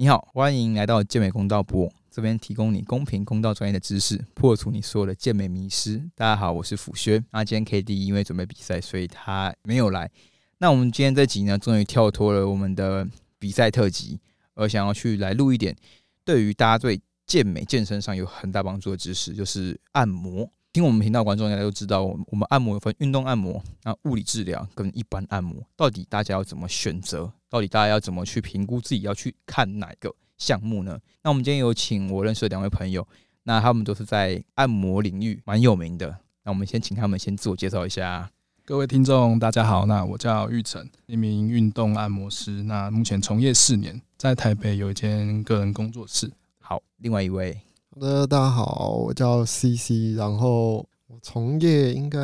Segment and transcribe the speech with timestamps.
[0.00, 5.98] 你好，欢迎来到健美公道部，这边提供你公平公道专业的知识，破除你所有的健美迷失。
[6.14, 7.22] 大家好，我是辅轩。
[7.32, 10.10] 那今天 K D 因为准备比赛，所以他没有来。
[10.56, 13.06] 那我们今天这集呢，终于跳脱了我们的
[13.38, 14.18] 比赛特辑，
[14.54, 15.76] 而想要去来录一点
[16.24, 20.50] 对于大家对健美健身上有很大帮助的知识，就是按摩。
[20.72, 27.30] 听我们频道观众大家都知道，我们按摩分运动按摩、那物理治疗跟一般按摩，到底大家要怎么选择？
[27.50, 30.98] 到底大家要怎么去评估自己要去看哪个项目呢？
[31.22, 33.06] 那我们今天有请我认识的两位朋友，
[33.42, 36.16] 那他们都是在按摩领域蛮有名的。
[36.44, 38.30] 那我们先请他们先自我介绍一下。
[38.64, 42.62] 各位听众，大家好，那我叫玉成，一名运动按摩师。
[42.62, 46.30] 那目前从业四年，在台北有一间个人工作室。
[46.60, 47.60] 好，另外一位。
[47.92, 52.20] 好的，大家好，我叫 CC，然后我从业应该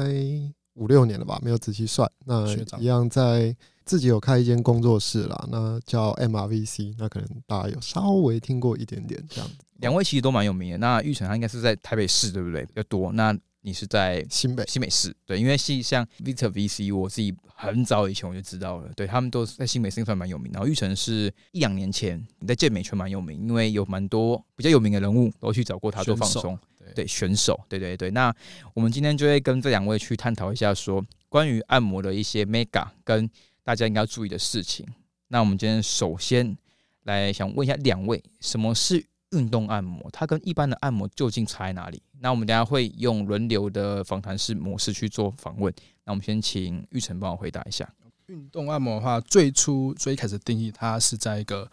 [0.76, 2.10] 五六年了吧，没有仔细算。
[2.24, 2.46] 那
[2.78, 9.54] 一样在自己有开一间工作室啦，那叫 MRVC，那可能大家有稍微听过一点点这样子。
[9.78, 10.78] 两位其实都蛮有名的。
[10.78, 12.64] 那玉成他应该是在台北市，对不对？
[12.64, 13.12] 比较多。
[13.12, 20.50] 那你是在新北新北市，对，因为是像 Victor VC，我自己很早以前我就知道了，对他们都是在新北市算蛮有名。
[20.52, 26.58] 然后玉成是一两年前你在健美圈蛮有名，因为有蛮多比较有名的人物都去找过他做放松，
[26.94, 28.10] 对选手，对对对。
[28.10, 28.34] 那
[28.74, 33.28] 我们今天就会跟这两位去探讨一下，说关于按摩的一些 mega 跟
[33.64, 34.86] 大家应该要注意的事情。
[35.28, 36.56] 那我们今天首先
[37.02, 39.06] 来想问一下两位，什么是？
[39.32, 42.00] 运动按摩，它跟一般的按摩究竟差在哪里？
[42.20, 45.74] 那我们等下会用轮流的访谈式模式去做访问。
[46.04, 47.92] 那我们先请玉成帮我回答一下。
[48.26, 51.68] 运动按摩的话，最初最开始定义它是在一个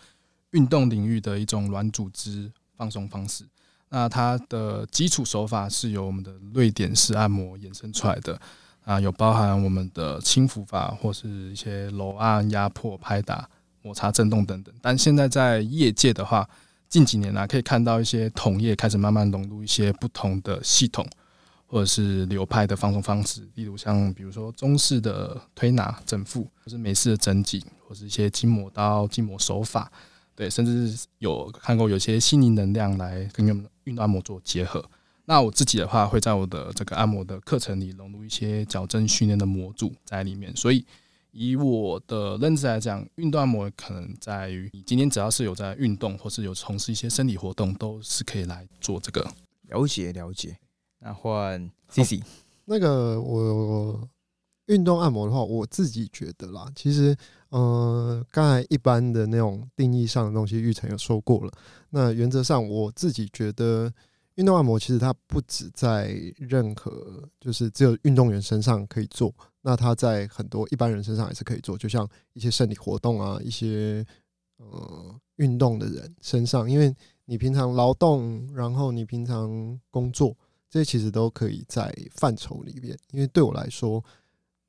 [0.49, 3.45] 运动领域的一种软组织放松方式。
[3.93, 8.39] 那它的基础手法是由我们的瑞典式按摩衍生出来的
[8.83, 13.47] 啊，有包含我们的轻抚法或是一些揉按、压迫、拍打、
[13.83, 14.73] 摩擦、震动等等。
[14.81, 16.49] 但现在在业界的话，
[16.89, 21.07] 近几年来，可以看到一些同业开始慢慢融入一些不同的系统，
[21.67, 29.91] 或者是流派的放松方式，例如像比如说中式的推拿整腹，或是美式的整脊，或是一些筋膜刀、筋膜手法，
[30.35, 34.83] 对，甚至有看过有些心灵能量来跟用运动按摩做结合。
[35.25, 40.85] 那我自己的话，会在我的这个按摩的课程里融入一些矫正训练的模组在里面，所以。
[41.35, 49.27] 以我的认知来讲，运动按摩可能在于你今天只要是有在运动，或是有从事一些身体活动，都是可以来做这个
[49.63, 50.55] 了解了解。
[50.99, 52.21] 那换 C C，
[52.65, 54.07] 那个我
[54.67, 57.15] 运动按摩的话，我自己觉得啦，其实
[57.49, 61.51] 呃，刚才一般的那种定义上的东西，玉成有说过了。
[61.89, 63.91] 那原则上，我自己觉得
[64.35, 69.33] 运动按摩其实它不止在任何就是只有运动员身上可以做。
[69.61, 74.05] 那他在很多一般人身上也是可以做，就像一些生理活动啊，一些
[74.57, 76.93] 呃运动的人身上，因为
[77.25, 80.35] 你平常劳动，然后你平常工作，
[80.69, 82.97] 这些其实都可以在范畴里面。
[83.11, 84.03] 因为对我来说，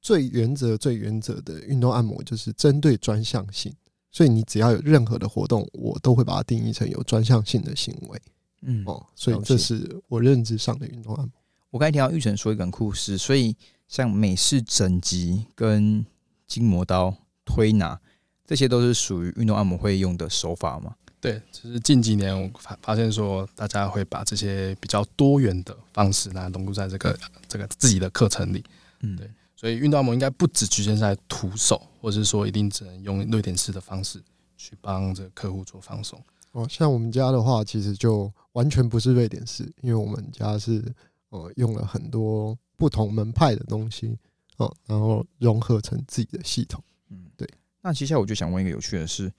[0.04, 3.75] 最原则、最原则的运动按摩就是针对专项性，
[4.12, 8.22] 所以你只要有任何的活动，我都会把它定义成有专项性的行为。
[8.60, 11.32] 嗯，哦，所以这是我认知上的运动按摩。
[11.70, 13.56] 我刚才听到玉成说一个故事，所以。
[13.87, 16.04] 像美式整脊跟
[16.47, 17.14] 筋膜刀
[17.44, 18.00] 推拿，
[18.47, 20.97] 这些都是属于运动按摩会用的手法吗？
[21.20, 27.16] 对，就是近几年我发发现说，大家会把这些比较多元的方式来融入在这个
[27.47, 28.64] 这个自己的课程里。
[29.00, 29.31] 嗯，对，
[29.64, 34.22] 所以运动按摩应该不只局限在徒手，或者是说一定只能用瑞典式的方式
[34.58, 36.22] 去帮这个客户做放松。
[36.52, 40.84] 哦，像我们家的话，其实就完全不是瑞典式，因为我们家是
[41.30, 42.54] 呃用了很多。
[42.76, 44.19] 不同门派的东西，
[44.58, 46.82] 哦，然后融合成自己的系统。
[47.08, 47.48] 嗯，对。
[47.81, 49.32] 那接下来我就想问一个有趣的是，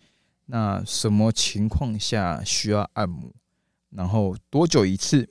[0.46, 3.30] 那什么情况下需要按摩？
[3.90, 5.30] 然后多久一次？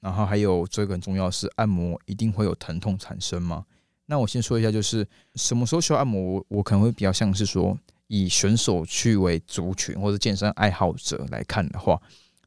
[0.00, 3.64] 然后还有这个很重要是，按摩一定会有疼痛产生吗？
[4.06, 6.34] 那我先说一下，就是什么时候需要按摩？
[6.34, 12.00] 我我可能会比较像是说，以选手去为族群或者健身爱好者来看的话，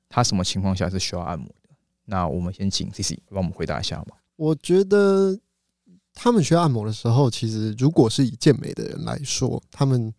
[0.08, 1.70] 他什么情况下是需要按摩的？
[2.06, 4.16] 那我们先请 C C 帮我们回答一下好吗？
[4.36, 5.38] 我觉得
[6.14, 10.14] 他们需要按摩的时候，其实如果是以健美的人来说，他们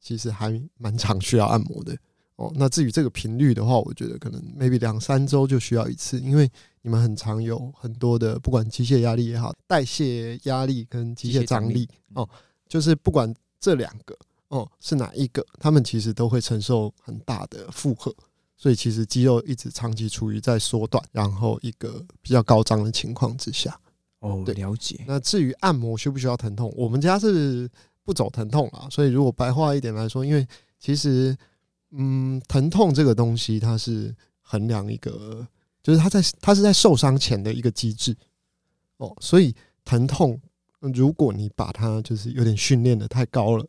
[0.00, 1.98] 其实还蛮常需要按摩的
[2.38, 2.50] 哦。
[2.56, 6.50] 那至于这个频率的话，我觉得可能 maybe 两三周就需要一次，因为
[6.82, 12.28] 你们很常有很多的不管机械压力也好，代谢压力跟机械张力哦，
[12.66, 14.16] 就是不管这两个
[14.48, 18.14] 哦是哪一个，他们其实都会承受很大的负荷。
[18.60, 23.78] 所以其实肌肉一直长期处于在缩短，然后一个比较高张的情况之下。
[24.18, 25.04] 哦，对，了解。
[25.06, 27.70] 那至于按摩需不需要疼痛，我们家是
[28.02, 28.88] 不走疼痛啊。
[28.90, 30.44] 所以如果白话一点来说，因为
[30.80, 31.36] 其实
[31.90, 35.46] 嗯，疼痛这个东西，它是衡量一个，
[35.82, 38.16] 就是它在它是在受伤前的一个机制
[38.98, 39.54] 哦，所以
[39.84, 40.40] 疼痛，
[40.80, 43.66] 如果你把它就是有点训练的太高了，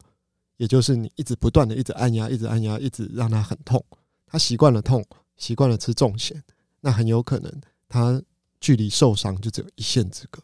[0.57, 3.83] 也就是你一直不断的一直按压，一直按压，一直让它很痛，
[4.25, 5.05] 它习惯了痛，
[5.37, 6.43] 习惯了吃重咸，
[6.81, 8.21] 那很有可能它
[8.59, 10.43] 距离受伤就只有一线之隔，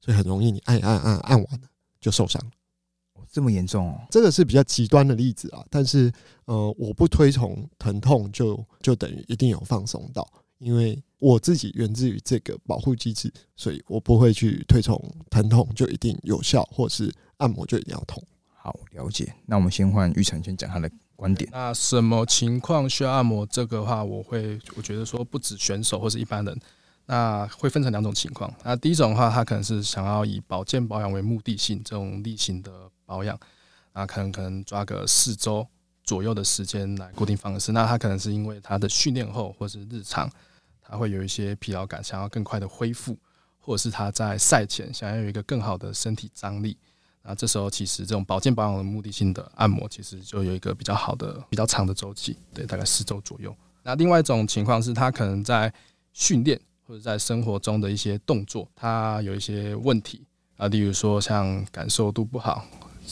[0.00, 1.68] 所以很容易你按按按按完了
[2.00, 2.50] 就受伤了。
[3.30, 4.00] 这么严重哦？
[4.10, 6.12] 这个是比较极端的例子啊，但是
[6.46, 10.26] 呃，我不推崇疼痛就就等于一定有放松到，
[10.58, 15.00] 因为我自己源自于这个保护机制，所以我不会去推崇
[15.30, 18.22] 疼痛就一定有效，或是按摩就一定要痛。
[18.52, 19.32] 好，了解。
[19.46, 21.48] 那我们先换玉成先讲他的观点。
[21.52, 23.46] 那什么情况需要按摩？
[23.46, 26.60] 这个话，我会我觉得说，不止选手或是一般人。
[27.06, 28.52] 那会分成两种情况。
[28.62, 32.70] 那第一种的话，他可能是想要以保健保养为目的性，这种例行的
[33.10, 33.36] 保养，
[33.92, 35.66] 那可能可能抓个四周
[36.04, 37.72] 左右的时间来固定方式。
[37.72, 40.30] 那他可能是因为他的训练后或是日常，
[40.80, 43.18] 他会有一些疲劳感，想要更快的恢复，
[43.58, 46.78] 或者是他在赛前想要有一个更好的身体张力。
[47.24, 53.52] 那这时候其实这种保健保养的目的性的按摩，其实就有一个比较好的、比较长的周期，对，大概四周左右。
[53.82, 55.72] 那另外一种情况是他可能在
[56.12, 56.60] 训练。
[56.86, 62.66] 或者在生活中的一些动作，他有一些问题啊，例如说像感受度不好，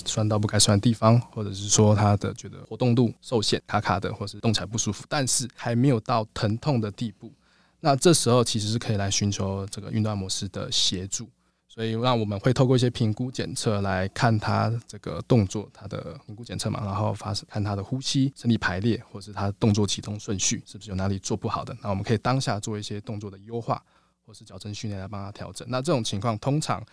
[0.07, 7.33] 酸到不该酸的地方，或者是说他的觉得活动度受限，卡卡的，或是动起来不舒服，但是还没有到疼痛的地步，
[7.81, 11.29] 那这时候其实是可以来寻求这个运动按摩师的协助。
[11.71, 21.77] 所以，让我们会透过一些评估检测来看他这个动作，他的评估检测嘛，然后发生看他的呼吸、身体排列，或是他动作启动顺序是不是有哪里做不好的。
[21.81, 23.81] 那我们可以当下做一些动作的优化，
[24.27, 25.69] 或是矫正训练来帮他调整。
[25.71, 26.85] 那这种情况通常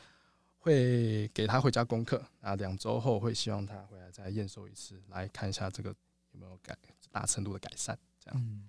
[0.66, 5.90] 会给他回家功课，那两周后会希望他回来再验收一次，来看一下这个
[6.32, 6.76] 有没有改
[7.12, 7.96] 大程度的改善。
[8.20, 8.62] 这样。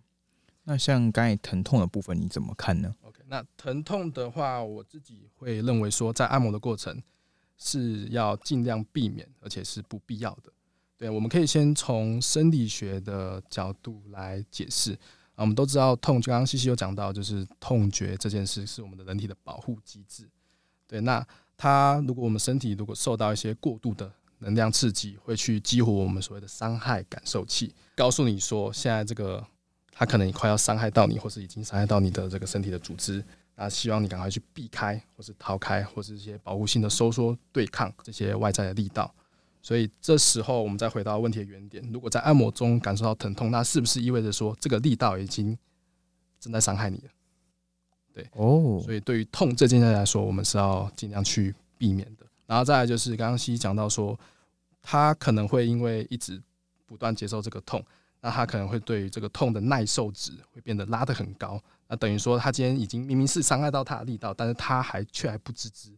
[0.64, 3.22] 那像刚才疼痛的部分，你怎么看呢？OK，？
[3.28, 7.02] 那疼痛的话，我自己会认为说，在按摩的过程
[7.56, 10.52] 是要尽量避免，而且是不必要的。
[10.98, 14.92] 对，我们可以先从生理学的角度来解释
[15.34, 15.36] 啊。
[15.36, 20.28] 我们都知道痛，就刚刚西西有讲到，就是痛觉这件事是我们的人体的保护机制。
[20.86, 21.26] 对，那
[21.56, 29.46] 它如果我们身体如果受到一些过度的能量刺激，会去激活我们所谓的伤害感受器，告诉你说现在这个。
[29.98, 33.24] 它可能快要伤害到你，或是已经伤害到你的这个身体的组织，
[33.54, 39.10] 那希望你赶快去避开，或是逃开，或是一些保护性的收缩对抗这些外在的力道。
[39.62, 45.56] 所以这时候我们再回到问题的原点：如果在按摩中感受到疼痛，那是不是意味着说这个力道已经
[46.38, 47.04] 正在伤害你了？
[48.16, 48.80] 对，哦。
[48.82, 52.24] 所以对于痛这件事来说，我们是要尽量去避免的。
[52.46, 54.18] 然后再来就是刚刚西西讲到说，
[54.80, 56.40] 他可能会因为一直
[56.86, 57.84] 不断接受这个痛。
[58.22, 65.90] 那他可能会对于这个痛的耐受值会变得拉得很高，那等于说他今天已经明明是伤害到他的力道，但是他还却还不自知，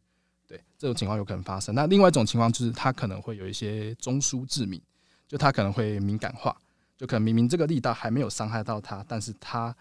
[0.47, 1.75] 对这种情况有可能发生。
[1.75, 4.83] 那另外一种情况就是他可能会有一些中枢致敏，
[5.27, 6.55] 就他可能会敏感化，
[6.99, 9.75] 就可能明明这个力道还没有伤害到他，但是他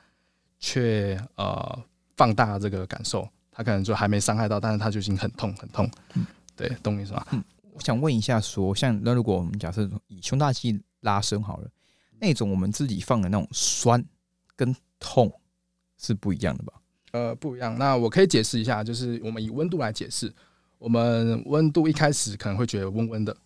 [0.57, 1.83] 却呃
[2.17, 5.89] 放大这个感受，他可能就还没伤害到，但是他就已经很痛很痛，
[6.57, 7.25] 对，懂我意思吗？
[7.31, 7.41] 嗯，
[7.71, 11.69] 我想问一下，说像那如果我们假设以胸大肌拉伸好了。
[12.19, 14.03] 那种我们自己放的那种酸
[14.55, 15.31] 跟痛
[15.99, 16.73] 是不一样的吧？
[17.11, 17.77] 呃，不一样。
[17.77, 20.33] 那我可以解释一下，就是我们以温度来解释，
[20.79, 23.37] 我们温度一开始可能会觉得温温的，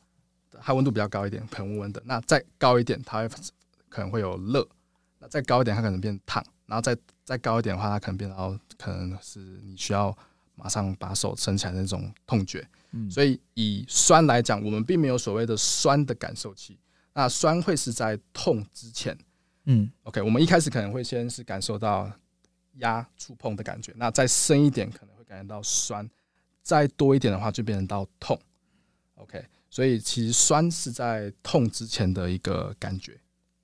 [0.61, 2.01] 它温度比较高一点，很温温的。
[2.05, 3.27] 那再高一点，它
[3.89, 4.61] 可能会有热；
[5.19, 6.97] 那再高一点，它可能变烫；然后再
[7.31, 10.13] 再高一点的话，它可能变到可能是你需要
[10.55, 12.67] 马上把手伸起来的那种痛觉。
[12.91, 16.77] 嗯，所以以酸来讲，我们并没有所谓的酸的感受器。
[17.13, 19.17] 那酸会是在痛之前，
[19.63, 22.11] 嗯，OK，我们一开始可能会先是感受到
[22.79, 26.05] 压触碰的感觉，那再深一点可能会感觉到酸，
[26.61, 28.37] 再多一点的话就变成到痛
[29.15, 33.17] ，OK，所以其实酸是在痛之前的一个感觉，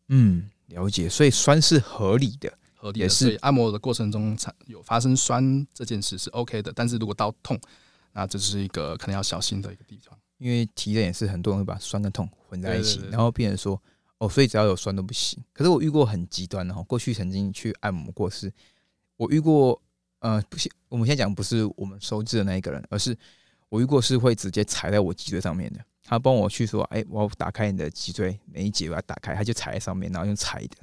[0.08, 7.60] 嗯，了解，所以酸是合理的，合理也是按摩的过程中产有发生酸这件事是 OK 的，但是如果到痛，
[8.14, 10.18] 那这是一个可能要小心的一个地方。
[10.38, 13.82] 因为提的也是很多人会把酸跟痛混在一起，然后病人说
[14.20, 15.44] 哦，所以只要有酸都不行。
[15.52, 18.54] 可是我遇过很极端的哈，过去曾经去按摩过，是
[19.16, 19.82] 我遇过
[20.20, 23.18] 呃，不是我们现在讲不是我们收治的那一个人，而是
[23.70, 25.80] 我遇过是会直接踩在我脊椎上面的。
[26.04, 30.78] 他帮我去说，哎，我要打开你的脊椎每一节，我要打开，他就踩在上面，然后用踩的，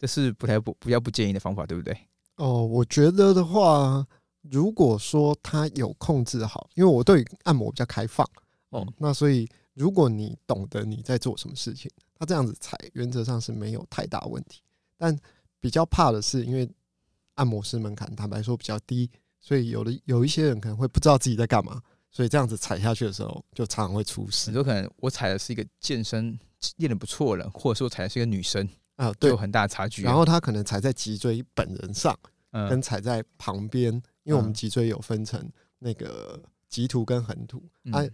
[0.00, 1.94] 这是不太不比较不建议的方法，对不对？
[2.36, 4.06] 哦，我觉得的话，
[4.40, 8.26] 如果说他有控制好，因为我对按摩比较开放。
[8.70, 14.62] 哦，那所以如果你懂得你在做什么事情，他这样子踩原则上是没有太大问题，
[14.96, 15.14] 但
[15.60, 16.66] 比较怕的是因为
[17.34, 26.38] 按摩师门槛坦白说比较低，所以有的有一些人可能会不知道自己在干嘛，所以这样子踩下去的时候就常常会出很事多可能我踩的是一个健身
[26.76, 28.66] 练的不错的人，或者说踩的是一个女生，
[29.00, 29.34] 啊，对。
[29.34, 30.06] 很大差距啊。
[30.06, 32.16] 然后他可能踩在脊椎本人上，
[32.52, 33.92] 跟嗯，踩在旁边，
[34.24, 38.10] 因为我们嗯脊椎有分成那个棘突跟横突，嗯哎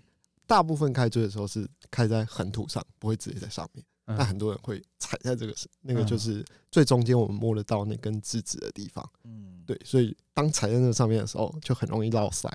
[0.46, 3.84] 大部分开椎的时候是开在横突上，不会直接在上面。
[4.06, 9.04] 嗯那很多人会踩在这个是那个就嗯是最中间我们摸得到那根质子的地方。
[9.24, 12.48] 嗯，对，所以当踩在那上面的时候，就很容易落塞。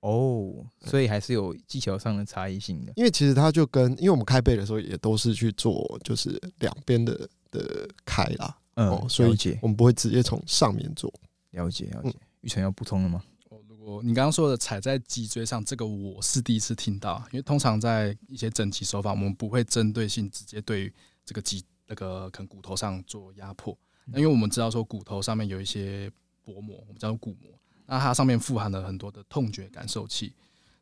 [0.00, 2.92] 哦，所以还是有技巧上的差异性的。
[2.96, 11.12] 因为其实它就跟，因为我们开背的时候也都是去做，就是两边的的开啦，嗯，哦，所以了解我们不会直接从上面做。
[11.50, 12.18] 了解了嗯解。
[12.42, 13.22] 玉成要补充了吗？
[13.48, 20.92] 哦，如果你刚刚说的踩在脊椎上，这个我是第一次听到，因为通常在一些整脊手法，我们不会针对性直接对
[21.24, 26.10] 这个脊那个可能骨头上做压迫，那因为我们知道说骨头上面有一些
[26.44, 27.50] 薄膜，我们叫做骨膜，
[27.86, 30.34] 那它上面富含了很多的痛觉感受器，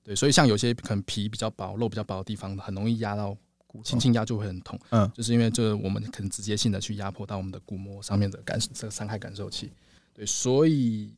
[0.02, 3.38] 对，所以像有些可能皮比较薄、肉比较薄的地方，很容易压到骨，
[3.82, 9.70] 轻轻压就会很痛，嗯就是因为这我们可能直接性的去压迫到我们的骨膜上面的感这个伤害感受器，
[10.14, 11.14] 对，所以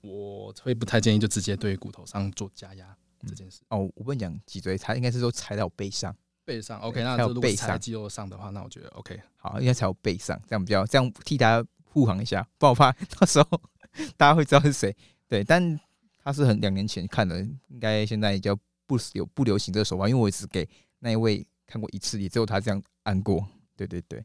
[0.00, 2.96] 我会不太建议就直接对骨头上做加压
[3.26, 3.60] 这件事。
[3.68, 6.14] 哦，我不能讲脊椎，它应该是说踩到我背上。
[6.46, 9.18] 背上 OK，那还有背这如果踩在上肌肉上的话，那我觉得 OK。
[9.38, 13.48] 好，应该踩我背上，这样比较这样替大家护航一下，不然我怕 到时候
[14.18, 14.94] 大家会知道是谁。
[15.26, 15.80] 对，但
[16.22, 18.54] 他是很两年前看的，应该现在比较
[18.86, 23.46] 不有不流行这个手法，因为我只给那一位看过一次，也只有他这样按过。
[23.76, 24.24] 对对对。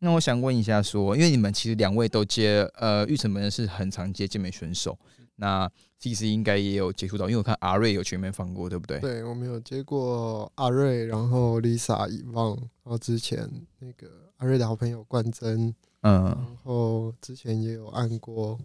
[0.00, 4.96] 那我想问一下说因为你们其实两位都接，呃，玉成本人是很常接健美选手，
[5.34, 5.68] 那
[5.98, 9.00] 其实应该也有接触到，因为我看阿瑞有全面放过，对不对？
[9.00, 18.56] 对，我们有接过阿瑞，然后 Lisa、以望，然后之前那个阿瑞的好朋友冠真，嗯然后之前也有按过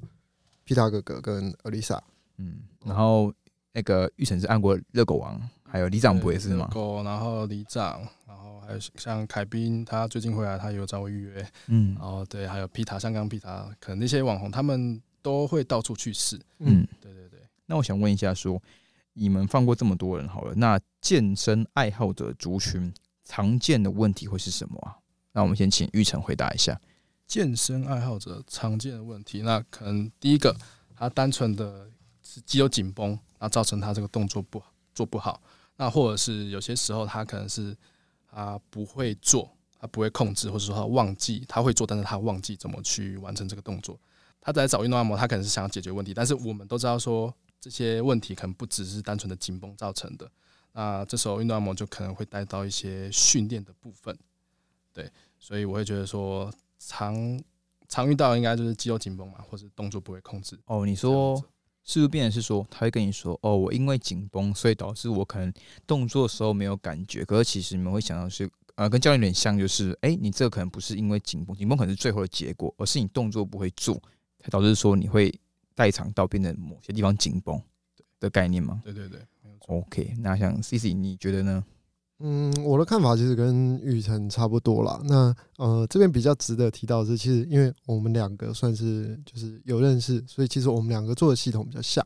[0.63, 1.99] 皮塔哥哥跟 Lisa。
[2.37, 3.33] 嗯，然后
[3.73, 5.41] 那个玉成是按过热狗王，
[5.73, 6.69] 还有李长不也是吗？
[6.71, 11.51] 狗，然后李长，然后还有像凯宾，他最近回来，他有找我预约。
[11.65, 16.39] 嗯然后对，还有皮塔、香港皮塔，可能那些网红他们都会到处去试。
[16.59, 16.87] 嗯。
[17.01, 18.61] 对对对，那我想问一下说
[19.13, 24.95] 你们放过这么多人好了，那健身爱好者族群常见的问题会是什么啊？
[25.31, 26.79] 那我们先请玉成回答一下。
[27.25, 30.55] 健身爱好者常见的问题，那可能第一个，
[30.95, 31.89] 他单纯的
[32.21, 34.61] 是肌肉紧绷，那造成他这个动作不
[34.93, 35.41] 做不好。
[35.75, 37.75] 那或者是有些时候他可能是
[38.29, 39.49] 他不会做，
[39.79, 43.99] 他不会控制，或者说他忘记他会做，但是他忘记怎么去完成这个动作。
[44.39, 50.29] 他在找运动按摩，他可能是想要解决问题，但是我们都知道说这些问题可能不只是单纯的紧绷造成的。
[50.73, 54.17] 那这时候运动按摩就可能会带到一些训练的部分，
[54.91, 57.39] 对，所以我会觉得说常
[57.87, 60.59] 常遇到应该就是肌肉紧绷嘛，或者动作不会控制。
[60.65, 61.41] 哦，你说
[61.83, 65.53] 子是不是变成是说他会跟你说，哦，我因为紧绷，所以导致我可能
[65.85, 68.49] 动作的时候没有感觉，可是其实你们会想到是。
[68.75, 73.93] 呃，跟教练有点像，就是，哎、你这个可能不是因为紧绷，紧绷可能是最后的结果，而是你动作不会做，
[74.39, 75.31] 才导致说你会
[75.75, 77.61] 代偿到变得某些地方紧绷
[78.19, 79.77] 的概念吗对对对，没有错。
[79.77, 81.63] ？OK，那像 C C，你觉得呢？
[82.19, 85.01] 嗯，我的看法其实跟玉成差不多啦。
[85.03, 92.05] 那呃，这边比较值得提到的是，其实因为我们两个算是就是有认识，所以其实我们两个做的系统比较像。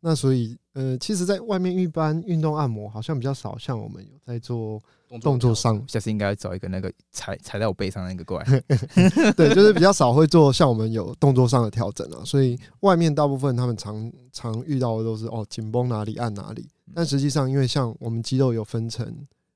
[0.00, 4.78] 那所以呃，其实，在外面一般运动按摩好像比较少，像我们有在做
[5.22, 8.62] 动作上，下次应该要找一个那个踩踩在我背上那个过来。
[9.34, 12.20] 对，就是比较少会做像我们有动作上的调整啊。
[12.22, 16.68] 所以外面大部分他们常常遇到的都是哦，紧绷哪里按哪里。
[16.94, 19.10] 但实际上，因为像我们肌肉有分成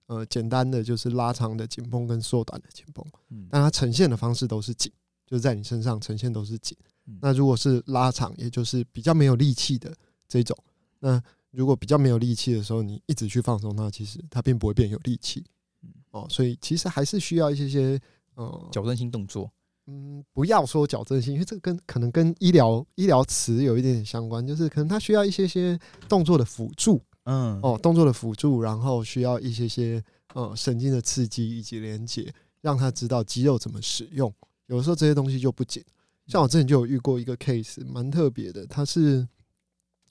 [0.09, 3.03] 呃简单的就是拉长的紧绷跟缩短的紧绷。
[3.31, 4.93] 嗯但它呈现的方式都是紧，
[5.25, 7.19] 就是在你身上呈现都是紧嗯。
[7.23, 9.95] 那如果是拉长，也就是比较没有力气的
[10.29, 10.57] 这种，
[10.99, 15.45] 那如果比较没有力气的时候，你一直去放松它，其实它并不会变有力气
[15.83, 15.91] 嗯。
[16.11, 18.01] 哦，所以其实还是需要一些些
[18.35, 19.51] 呃，矫正性动作。
[19.91, 32.33] 嗯，不要说矫正性，因为这个跟可能跟医疗医疗词有一点点相关，就是可能它需要一些些动作的辅助嗯，哦，动作的辅助，然后需要一些些呃神经的刺激以及连接，
[32.63, 34.33] 让他知道肌肉怎么使用。
[34.65, 35.85] 有的时候这些东西就不紧。
[36.27, 39.29] 像我之前就有遇过一个 case，蛮特别的，他是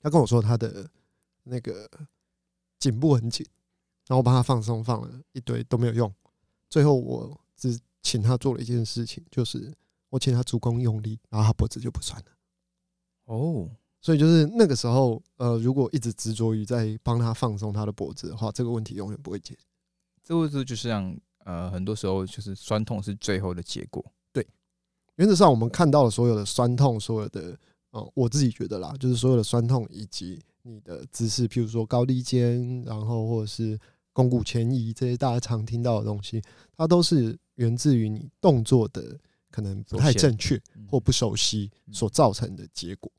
[0.00, 0.88] 他跟我说他的
[1.42, 1.90] 那个
[2.78, 3.44] 颈部很紧，
[4.06, 6.12] 然后我帮他放松，放了一堆都没有用，
[6.70, 9.74] 最后我只请他做了一件事情，就是
[10.08, 12.26] 我请他足弓用力，然后他脖子就不酸了。
[13.24, 13.68] 哦，
[14.00, 19.60] 所以就是那个时候，呃，如果一直执着于在帮他放松他的脖子的话，这个问题永远不会解决。
[20.22, 24.04] 这个就就像呃，很多时候就是酸痛是最后的结果。
[24.32, 24.46] 对
[25.16, 27.58] 原则上，我们看到了所有的酸痛，所有的
[27.90, 33.78] 呃，我自己觉得啦，就是所有的酸痛以及你的姿势，譬如说高低肩，然后或者是
[34.12, 36.40] 肱骨前移这些大家常听到的东西，
[36.76, 39.18] 它都是源自于你动作的
[39.50, 43.10] 可能不太正确嗯或不熟悉所造成的结果。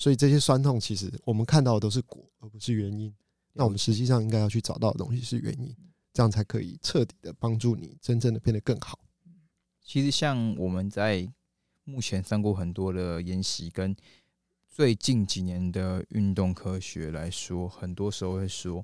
[0.00, 3.14] 所以这些酸痛，其实我们看到的都是果，而不是原因。
[3.52, 5.76] 那我们实际上应该要去找到的东西是原因，
[6.14, 8.98] 这样才可以彻底的帮助你真正的变得更好。
[9.84, 11.30] 其实像我们在
[11.84, 13.94] 目前上过很多的研习，跟
[14.70, 18.82] 最近几年的运动科学来说，很多时候会说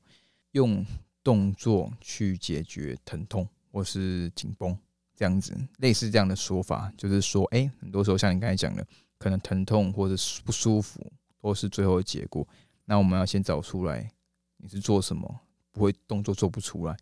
[0.50, 0.84] 用
[1.24, 4.76] 动作去解决疼痛或是紧绷，
[5.16, 8.86] 这样子类似这样的说法，就是说，哎、很多时候像你刚才讲的，
[9.18, 11.00] 可能疼痛或者是不舒服
[11.40, 12.46] 都是最后的结果。
[12.84, 14.10] 那我们要先找出来
[14.58, 15.40] 你是做什么，
[15.72, 16.96] 不会动作做不出来，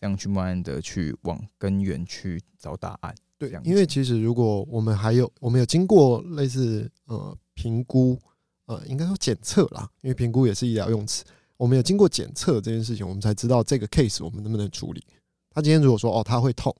[0.00, 3.14] 这样去慢慢的去往根源去找答案。
[3.38, 8.16] 对因为其实如果我们还有我们有经过类似呃评估，
[8.66, 11.24] 呃，应该说检测啦，因为评估也是医疗用词，
[11.56, 15.04] 我们有经过检测这件事情，我们才知道这个 case 我们能不能处理。
[15.50, 16.72] 他今天如果说哦他会痛，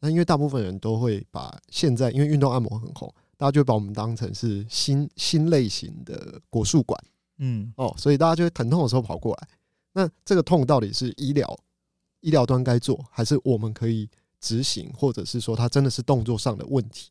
[0.00, 7.02] 那因为大部分人都会把现在因为运动按摩很红，大家就会把我们当成是新新类型的国术馆
[7.38, 9.48] 嗯，哦，所以大家就会疼痛的时候跑过来。
[9.92, 11.58] 那这个痛到底是医疗
[12.20, 17.10] 医疗端该做，还是我们可以执行，或者是说它真的是动作上的问题？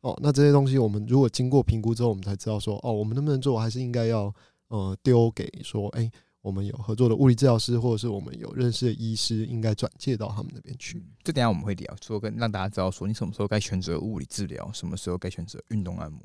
[0.00, 4.32] 哦，那这些东西我们如果经过评估之后，我们才知道说，哦，我们能不能做，还是应该要
[4.68, 6.10] 呃丢给说，哎、
[6.48, 11.04] 我们有合作的物理治疗师，或者是我们有认识的医师，应该转介到他们那边去。
[11.22, 16.22] 这等下我们会聊，说跟让大家知道说你什么时候该选择物理治疗，什么时候该选择运动按摩。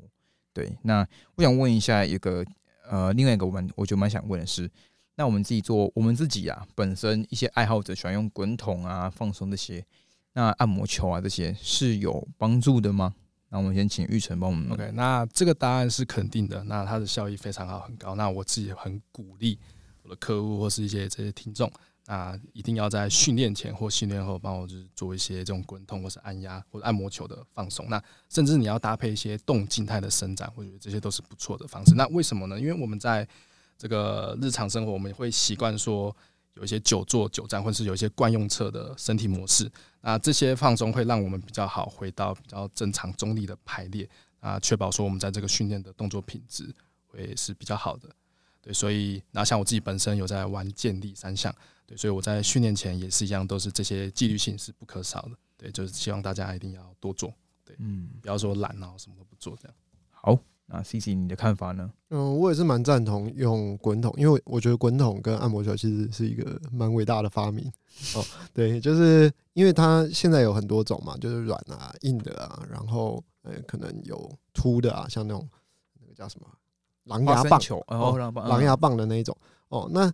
[0.54, 2.42] 对，那我想问一下一个
[2.88, 4.70] 呃，另外一个我们我觉得蛮想问的是，
[5.16, 9.84] 那我们自己做我们自己啊，本身一些爱好者喜欢用滚筒啊、放松这些，
[10.32, 13.14] 那按摩球啊这些是有帮助的吗？
[13.50, 18.16] 那我们先请玉成帮我们 OK，那这个答案是肯定的，那它的效益非常好，很高。
[18.16, 19.58] 那我自己很鼓励
[20.04, 21.68] 我的客户或是一些这些听众，
[22.06, 27.86] 那一定要在训练前或训练后帮我就是做一些这种滚筒或是按压或者按摩球的放松。
[27.88, 31.94] 那甚至你要搭配一些动静态的伸展，我觉得这些都是不错的方式。
[31.94, 32.60] 那为什么呢？
[32.60, 33.26] 因为我们在
[33.78, 36.14] 这个日常生活，我们会习惯说
[36.54, 39.70] 有一些久坐久站，或者是有一些惯用侧的身体模式。
[40.02, 44.06] 那这些放松会让我们比较好回到比较正常中立的排列
[44.40, 46.72] 啊，确保说我们在这个训练的动作品质
[47.06, 48.08] 会是比较好的。
[48.64, 55.32] 对，所以那像我自己本身有在玩健力三项，对，所以我在训练前也是一样，都是这些纪律性是不可少的。
[55.58, 57.30] 对，就是希望大家一定要多做，
[57.62, 59.76] 对嗯，不要说懒然后什么都不做这样。
[60.10, 61.92] 好，那 C C 你的看法呢？
[62.08, 67.70] 嗯，我也是蛮赞同用滚筒，因为我觉得滚筒跟按摩球其实是一个蛮伟大的发明
[68.14, 68.24] 哦。
[68.54, 75.46] 对，就是因为它现在有很多种嘛，就是软啊、硬的啊，然后呃可能有凸的啊，像那种
[76.00, 76.46] 那个叫什么
[77.04, 79.36] 狼牙棒，球，哦，哦狼牙棒，狼牙棒的那一种
[79.68, 79.88] 哦。
[79.92, 80.12] 那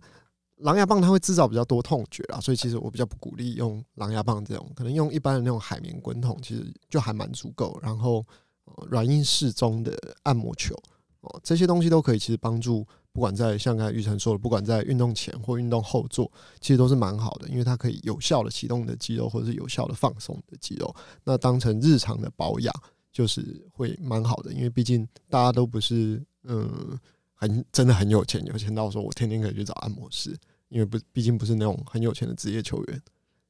[0.57, 7.79] 狼牙棒它会制造比较多痛觉啊，所以其实我比较不鼓励用狼牙棒这种，可能用一般的那种海绵滚筒，其实就还蛮足够。
[7.81, 8.25] 然后
[8.65, 10.75] 呃软硬适中的按摩球
[11.21, 20.95] 哦，这些东西都可以其实帮助，不管在像刚才玉成说的，不管在运动前或运动后做，其实都是蛮好的，因为它可以有效的启动你的肌肉，或者是有效的放松你的肌肉。
[21.23, 22.73] 那当成日常的保养，
[23.11, 26.99] 就是会蛮好的，因为毕竟大家都不是嗯。
[27.43, 30.37] 很真的很有钱，有钱到说我天天可以去找按摩师，
[30.69, 33.01] 因为不毕竟不是那种很有钱的职业球员，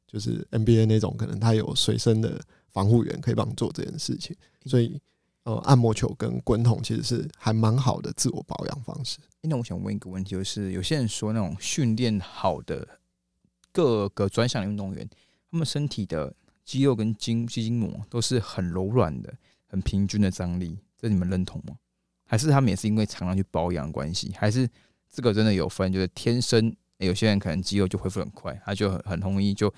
[0.08, 4.34] 就是 NBA 那种，可能他有随身的防护员可以帮你做这件事情，
[4.66, 4.98] 所以
[5.44, 9.20] 呃，按摩球跟滚筒其实是还蛮好的自我保养方式。
[9.42, 12.88] 诶那我想问一个问题，就是有些人说那种训练好的
[13.74, 15.06] 各个专项运动员，
[15.52, 19.34] 他们身体的肌肉跟筋肌筋膜都是很柔软的、
[19.68, 21.76] 很平均的张力，这你们认同吗？
[22.32, 24.34] 还是他们也是因为常常去保养关系？
[24.38, 24.66] 还是
[25.10, 25.92] 这个真的有分？
[25.92, 29.70] 就是天生、有些人可能肌肉就恢复很快，他就很很容易就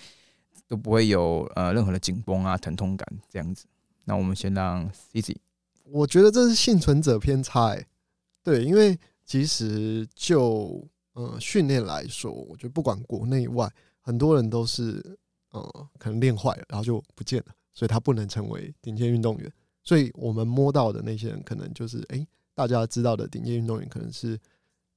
[0.68, 3.66] 都不会有呃任何的紧绷啊、疼痛感这样子。
[4.04, 5.36] 那我们先让 C C
[5.86, 7.88] 我觉得这是幸存者偏差、欸，
[8.44, 13.68] 对，因为其实就呃训练来说，我觉得不管国内外，
[14.00, 15.04] 很多人都是
[15.50, 19.52] 呃可能练坏了，然后就不见了，所以他不能成为顶尖运动员。
[19.82, 24.40] 所以我们摸到的那些人，可能就是哎、诶大家知道的顶尖运动员，可能是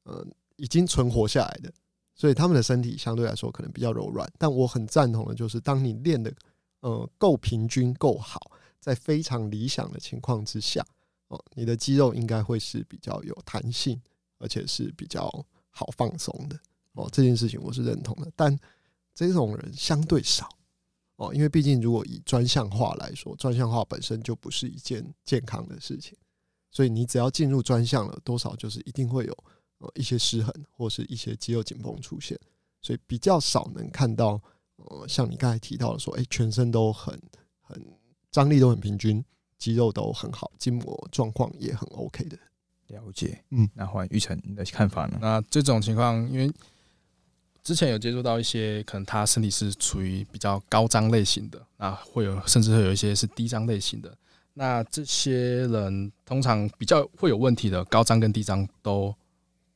[0.05, 1.73] 呃已经存活下来的，
[2.14, 4.31] 所以他们的身体相对来说可能比较柔软。
[4.38, 6.33] 但我很赞同的就是，当你练的
[6.81, 10.85] 呃够平均、够好，在非常理想的情况之下，
[11.29, 14.01] 哦，你的肌肉应该会是比较有弹性，
[14.38, 15.31] 而且是比较
[15.71, 16.59] 好放松的。
[16.92, 18.59] 哦，这件事情我是认同的，但
[19.14, 20.49] 这种人相对少。
[21.16, 26.14] 哦，因为毕竟如果以专项化来说，专项化本身就不是一件健康的事情，
[26.76, 29.32] 所以你只要进入专项了，多少就是一定会有
[29.78, 32.38] 呃一些失衡或是一些肌肉紧绷出现，
[32.82, 34.38] 所以比较少能看到
[34.76, 37.18] 呃像你刚才提到的说，哎、全身都很
[37.62, 37.82] 很
[38.30, 39.24] 张力都很平均，
[39.56, 42.36] 肌肉都很好，筋膜状况也很 OK 的。
[42.88, 45.18] 了解，嗯那换玉成你的看法呢？
[45.18, 46.52] 那这种情况，因为
[47.62, 54.14] 之前有接触到一些可能他身体是处于比较高张类型的，那会有甚至会有一些是低张类型的。
[54.59, 59.14] 那这些人通常比较会有问题的，高张跟低张都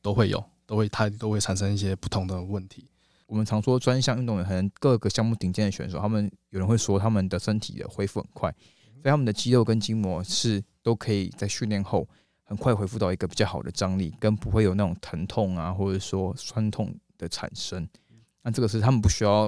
[0.01, 2.87] 都会有，都会他都会产生一些不同的问题。
[3.27, 8.51] 我们常说专项运动员，可能各个项目顶尖的选手，他们有人会说他们的身体的恢复很快，
[8.95, 12.09] 所以他们的肌肉跟筋膜是都可以在训练后
[12.43, 17.87] 很快恢复到一个比较好的张力，跟不会有那种疼痛啊，或者说酸痛的产生。
[18.41, 19.47] 那这个是他们不需要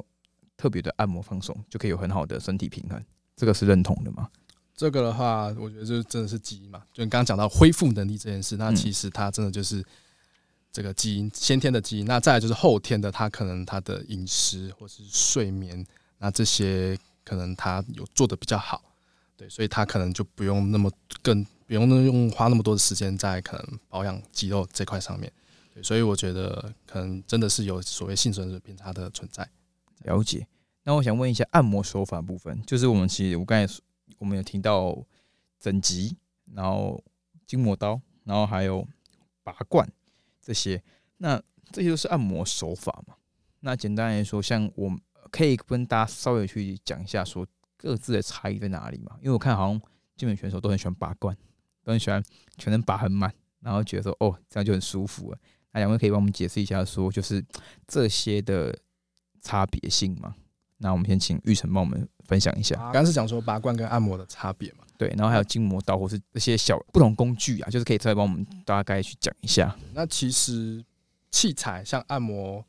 [0.55, 3.03] 特别的按摩放松，就可以有很好的身体平衡，
[3.35, 4.29] 这个是认同的吗？
[4.75, 9.83] 这个的话，我觉得就真的是基因嘛，就你刚刚讲到恢复能力这件事，那嗯其实它真的就是
[10.71, 15.85] 这个基因先天的基因，那再来就是后天的，他可能他的饮食或是睡眠，
[16.17, 18.81] 那这些可能他有做的比较好，
[19.37, 25.31] 对，所以他可能就不用那么更不用那用花那么多的时间在可能保养肌肉这块上面，
[25.75, 29.47] 对，所以我觉得可能真的是有所谓幸存者偏差的存在。
[30.03, 30.47] 了解。
[30.83, 33.81] 那我想问一下按摩手法部分，就是我们其实我刚才说
[34.17, 34.97] 我们有听到
[35.59, 36.17] 整脊，
[36.53, 37.03] 然后
[37.45, 38.87] 筋膜刀，然后还有
[39.43, 39.87] 拔罐
[40.41, 40.81] 这些，
[41.17, 43.15] 那这些都是按摩手法嘛？
[43.61, 44.95] 那简单来说，像我
[45.31, 47.47] 可以跟大家稍微去讲一下，说
[47.77, 49.15] 各自的差异在哪里嘛？
[49.19, 49.81] 因为我看好像
[50.15, 51.35] 基本选手都很喜欢拔罐，
[51.83, 52.21] 都很喜欢
[52.57, 55.37] 全能拔很满，然后觉得说哦这样就很舒服了。
[55.71, 57.43] 那两位可以帮我们解释一下，说就是
[57.87, 58.77] 这些的
[59.41, 60.35] 差别性吗？
[60.83, 64.79] 那我们先请玉成帮我们分享一下，刚刚是讲说拔罐跟按摩的差别嘛。
[64.97, 69.75] 对，然后还有筋膜刀或是这些小不同工具啊，就是可以再帮我们大概去讲一下。
[69.93, 70.83] 那其实
[71.31, 72.63] 器材像按摩，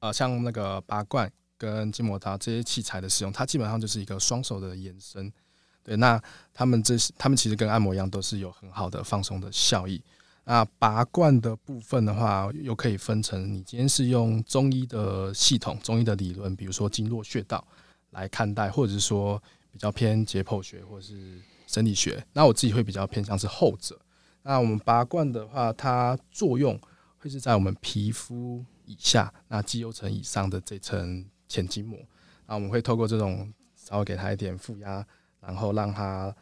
[0.00, 5.30] 呃，像那个拔罐跟筋膜刀这些器材的使用，它基本上就是一个双手的延伸。
[5.82, 6.20] 对，那
[6.52, 10.02] 他们这他们其实跟按摩一样，都是有很好的放松的效益。
[10.44, 17.64] 那拔罐的部分的话，又可以分成你今天是用中医的系统、中医的理论，比如说经络穴道
[18.10, 22.24] 来看待，或者是说比较偏解剖学或者是生理学。
[22.32, 24.00] 那我自己会比较偏向是后者。
[24.42, 26.80] 那我们拔罐的话，它作用
[27.18, 31.98] 会是在我们皮肤以下，那肌肉层以上的这层前筋膜。
[32.46, 35.06] 那我们会透过这种稍微给它一点负压，
[35.40, 36.34] 然后让它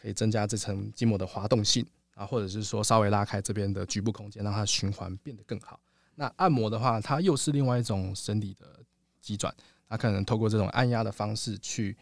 [0.00, 1.84] 可以增加这层筋膜的滑动性
[2.18, 5.78] 啊，或者是说稍微拉开这边的局部空间，让它循环变得更好。
[6.16, 8.80] 那按摩的话，它又是另外一种生理的
[9.20, 9.54] 急转，
[9.88, 11.96] 它可能透过这种按压的方式去，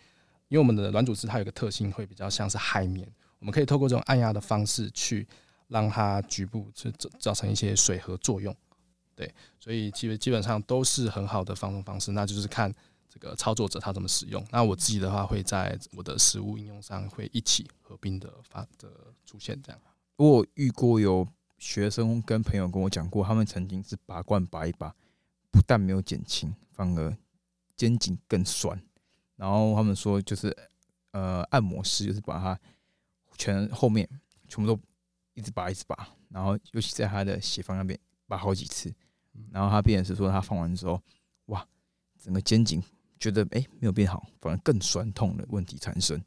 [0.48, 3.06] 因为我们的软组织它有个特性会比较像是海绵，
[3.38, 5.28] 我们可以透过这种按压的方式去
[5.68, 8.56] 让它局部去造造成一些水合作用。
[9.14, 12.72] 对，所以基本基本上都是很好的放松方式，那就是看
[13.06, 14.42] 这个操作者他怎么使用。
[14.50, 18.88] 那我自己的话会在我的实物应用上会一起合并的发的
[19.26, 19.78] 出现这样。
[20.16, 21.26] 我有遇过有
[21.58, 24.94] 学生跟朋友跟我讲过，他们曾经是拔罐拔一拔，
[25.50, 27.16] 不但没有减轻，反而
[27.76, 28.80] 肩颈更酸。
[29.36, 30.56] 然后他们说，就是
[31.10, 32.58] 呃，按摩师就是把它
[33.36, 34.08] 全后面
[34.48, 34.80] 全部都
[35.34, 38.94] 一直拔一直拔，然后尤其在他的斜方那边拔好几次，
[39.50, 40.98] 然后他变成是说他放完之后，
[41.46, 41.66] 哇，
[42.18, 42.82] 整个肩颈
[43.20, 46.18] 觉得哎、诶没有变好，反而更酸痛的问题产生。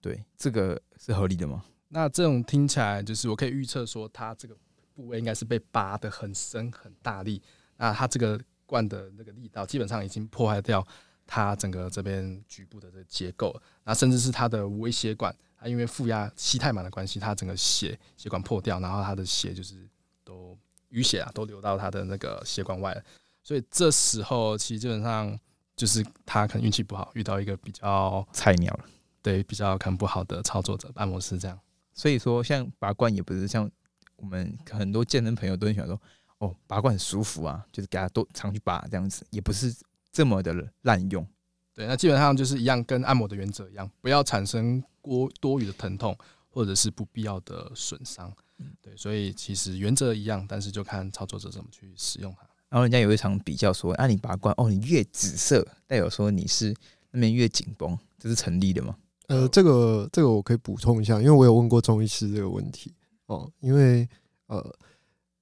[0.00, 1.64] 对，这个是合理的吗？
[1.94, 4.56] 那这种听起来就是我可以预测说，它这个
[4.94, 7.40] 部位应该是被拔得很深很大力，
[7.76, 10.86] 那它这个灌的那个力道基本上已经破坏掉
[11.26, 19.86] 它整个这边局部的这个结构，那甚至是它的微血管，它因为负压吸太满的关系，它整个血血管破掉，然后它的血就是
[20.24, 20.58] 都
[20.92, 23.02] 淤血啊，都流到它的那个血管外了，
[23.42, 25.38] 所以这时候其实基本上
[25.76, 28.84] 就是他可能运气不好，遇到一个比较菜鸟了。
[29.24, 31.56] 对比较可能不好的操作者按摩师这样。
[31.94, 33.70] 所以说，像拔罐也不是像
[34.16, 36.00] 我们很多健身朋友都很喜欢说，
[36.38, 39.74] 哦，拔罐很舒服啊，就是给他多常去拔这样子，也不是
[40.10, 41.26] 这么的滥用。
[41.74, 46.16] 对，那基本上就是一样，跟按摩的原则一样，不要产生过多余的疼痛
[46.50, 48.32] 或者是不必要的损伤。
[48.80, 52.46] 对，所以其实原则一样，但是就看操作者怎么去使用它。
[52.68, 56.74] 然后人家有一场比较说，啊，你拔罐哦，你越紫色，代表说你是
[57.10, 58.96] 那边越紧绷，这是成立的吗？
[59.32, 62.92] 呃，这个这个我可以补充一下，因为我有问过中医师这个问题
[63.26, 63.50] 哦。
[63.60, 64.06] 因为
[64.46, 64.62] 呃，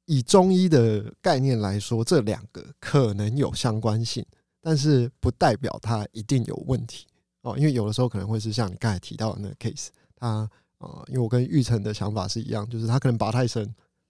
[0.04, 4.24] 以中医的概念来说，这两个可能有相关性，
[4.60, 7.06] 但是不代表它一定有问题
[7.42, 10.48] 哦，因为有的时候可能会是像你刚才提到的那个 case，他
[10.78, 13.62] 呃，因为我跟玉成的想法是一样，就是他可能拔太深，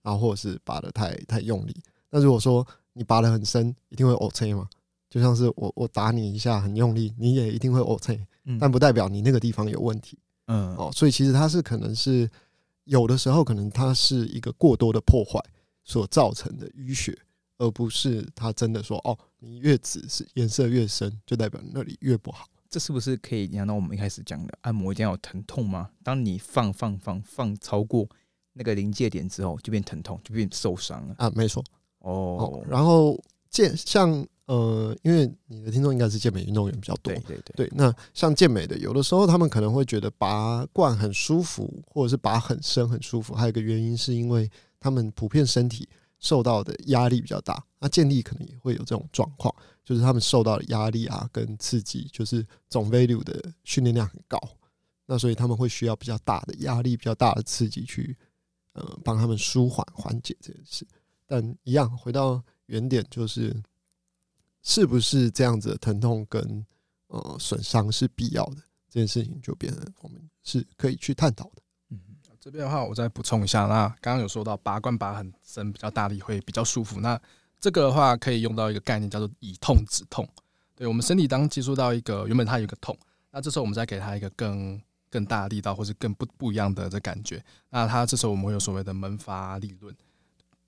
[0.03, 1.75] 然后或者是拔的太太用力。
[2.11, 4.69] 那如果说你拔的很深，一定会 O C 嘛？
[5.09, 8.27] 就像是我我打你一下很用力，你也一定会 O C，嗯
[8.59, 10.91] 但不代表你那个地方有问题嗯哦。
[10.93, 12.29] 所以其实它是可能是
[12.85, 15.39] 有的时候可能它是一个过多的破坏
[15.83, 17.17] 所造成的淤血，
[17.57, 22.47] 而不是它真的说哦，你越紫是颜色越深，就代表那里越不好。
[22.69, 25.89] 这是不是可以讲到我们一开始讲的按摩一定要有疼痛吗？
[26.03, 28.07] 当你放放放放超过
[28.53, 31.15] 那个临界点之后，就变疼痛，就变受伤了。
[31.17, 31.61] 啊，没错
[31.99, 43.33] 哦哦。，然后健像呃，因为你的听众应该是健美运动员比较多对，对对，对，那像健美的，有的时候他们可能会觉得拔罐很舒服，或者是拔很深很舒服。
[43.33, 45.87] 还有一个原因是因为他们普遍身体
[46.19, 54.37] 受到的压力比较大，那健力可能也会有这种状况，就是他们受到的压力啊跟刺激，就是总 value 的训练量很高，
[55.05, 58.17] 那所以他们会需要比较大的压力、比较大的刺激去
[58.73, 60.85] 呃帮他们舒缓缓解这件事。
[61.25, 63.55] 但一样回到原点，就是
[64.63, 66.65] 是不是这样子疼痛跟
[67.07, 68.57] 呃损伤是必要的，
[68.89, 71.61] 这件事情就变成我们是可以去探讨的。
[71.89, 71.99] 嗯，
[72.39, 76.99] 这边的话，我再补充一下，那刚刚有说到拔罐拔很深，比较大力会比较舒服。
[76.99, 77.19] 那
[77.59, 80.27] 这个的话可以用到一个概念，叫做以痛止痛。
[80.75, 82.97] 对我们身体当接触到一个原本它有一个痛，
[83.29, 87.43] 那这时候我们再给它一个更更大力道，或是更不不一样的这感觉。
[87.69, 89.95] 那它这时候我们会有所谓的门阀理论，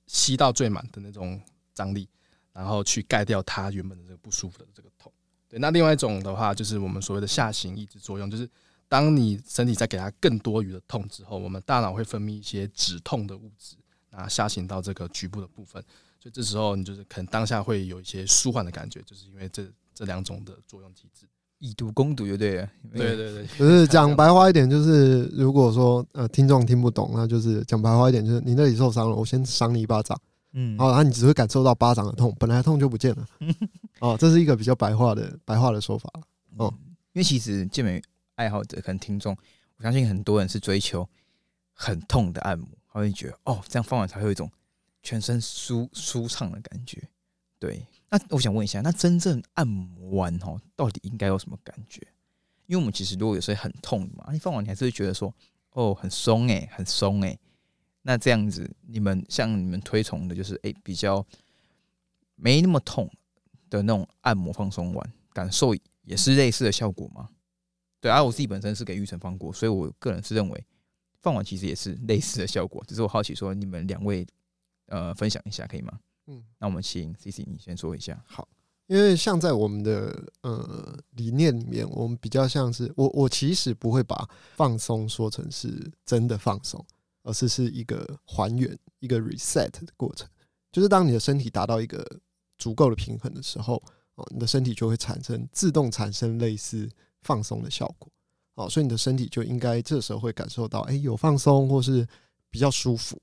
[0.05, 1.41] 吸到最满的那种
[1.73, 2.07] 张力，
[2.53, 5.11] 然后去盖掉它原本的这个不舒服的这个痛。
[5.49, 8.49] 对，那另外一种的话，就是我们所谓的下行抑制作用，就是
[8.87, 13.75] 当你身体在给它更多余的痛之后，我们大脑会分泌一些止痛的物质，
[14.11, 15.83] 那下行到这个局部的部分，
[16.19, 21.27] 所以这时候你就是可能当下会有一些舒缓的感觉，就是因为这这两种的作用机制。
[21.59, 22.69] 以毒攻毒就对了。
[22.93, 30.19] 对对对，就是讲白话一点，就是如果说呃听众听不懂，那就是讲白话一点，就是你那里受伤了，我先赏你一巴掌，
[30.53, 33.27] 嗯，哦，然后你只会感受到巴掌的痛，本来痛就不见了。
[33.99, 36.09] 哦，这是一个比较白话的白话的说法。
[36.57, 38.01] 哦嗯，因为其实健美
[38.35, 39.35] 爱好者可能听众，
[39.77, 41.07] 我相信很多人是追求
[41.73, 44.49] 很痛的按摩，他会觉得哦，这样放完才会有一种
[45.01, 47.01] 全身舒舒畅的感觉。
[47.57, 52.05] 对，那我想问一下，那真正按摩完哦，到底应该有什么感觉？
[52.67, 55.33] 因为我们其实如果有时候很痛嘛，你放完你还是会觉得说，
[55.71, 57.39] 哦，很松诶、很松诶、
[58.03, 61.25] 那这样子，你们像你们推崇的就是诶、比较
[62.35, 63.09] 没那么痛
[63.69, 67.29] 的那种按摩放松丸，感受也是类似的效果吗？
[67.99, 70.65] 对啊，我自己本身是给玉成放过，所以我个人是认为
[71.21, 74.27] 放完其实也是 类似的效果，只是我好奇说你们两位
[74.87, 75.97] 呃分享一下可以吗？
[76.27, 78.21] 嗯，那我们请 C C 你先说一下。
[78.27, 78.47] 好
[78.87, 86.85] 因为像在我们的呃理念里面，我们比较像是我我其实不会把放松说成是真的放松，
[87.23, 90.29] 而是是一个还原、一个 reset 的过程。
[90.71, 92.05] 就是当你的身体达到一个
[92.57, 93.81] 足够的平衡的时候，
[94.15, 96.89] 哦，你的身体就会产生自动产生类似
[97.21, 98.11] 放松的效果。
[98.55, 102.07] 哦，所以你的身体就应该这时候会感受到，哎、有放松或是
[102.49, 103.19] 比较舒服。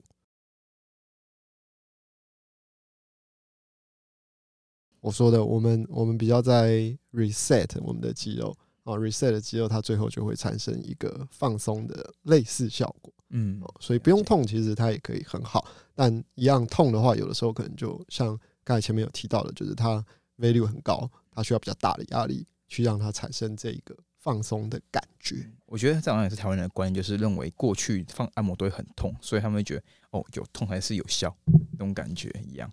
[5.00, 15.66] 我说的，我们我们比较在 reset 我们的肌肉啊，reset 的肌肉，它最后就会产生一个放松的类似效果嗯哦，所以不用痛，其实它也可以很好。
[15.94, 20.04] 但一样痛的话，有的时候可能就像刚才前面有提到的，就是它
[20.38, 25.50] value 很高，它需要比较大的压力去让它产生这一个放松的感觉。
[25.66, 31.34] 我觉得这好像也是台湾人的观念，就是认为过去放按摩都会很痛，所以他们会觉得哦，有痛还是有效，
[31.72, 32.70] 那种感觉一样。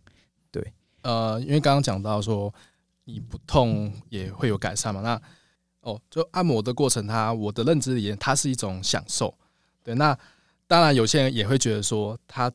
[0.49, 2.51] 对呃，因为刚刚讲到说
[3.03, 5.21] 你不痛也会有改善嘛，那
[5.81, 9.33] 哦，就按摩的过程它，我的认知里面它是一种享受。
[9.83, 10.17] 对，那
[10.67, 12.51] 当然有些人也会觉得说，他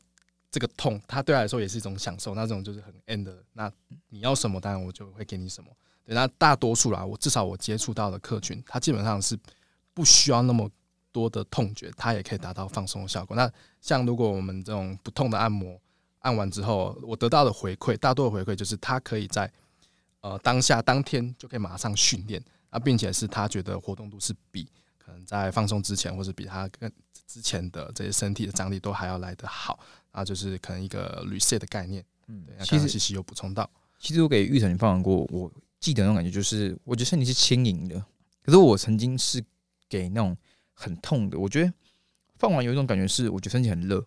[0.50, 3.42] 这个痛，他对他来说也是一种享受，那种就是很 end 的。
[3.54, 3.72] 那
[4.10, 5.70] 你要什么，当然我就会给你什么。
[6.04, 9.38] 对，那大多数啦，我至少我接触到的客群，他基本上是
[9.94, 10.70] 不需要那么
[11.10, 13.36] 多的痛觉，他也可以达到放松的效果。
[13.36, 15.80] 那像如果我们这种不痛的按摩，
[16.18, 19.50] 按完之后，我得到的回馈，大多的回馈就是他可以在
[20.20, 26.90] 呃当下当天就可以马上训练，啊，并且是他觉得活动度是比可能在放松之前，或者比他更
[27.32, 29.78] 之前的这些身体的张力都还要来得好，
[30.10, 32.04] 啊，就是可能一个 reset 的概念。
[32.28, 33.68] 嗯其实刚刚西西有补充到，
[33.98, 37.98] 其实我给玉成你放完过，我记得那种感觉就是，我觉得身体是轻盈的，
[38.42, 39.42] 可是我曾经是
[39.88, 40.36] 给那种
[40.74, 41.72] 很痛的，我觉得
[42.36, 44.04] 放完有一种感觉是，我觉得身体很热，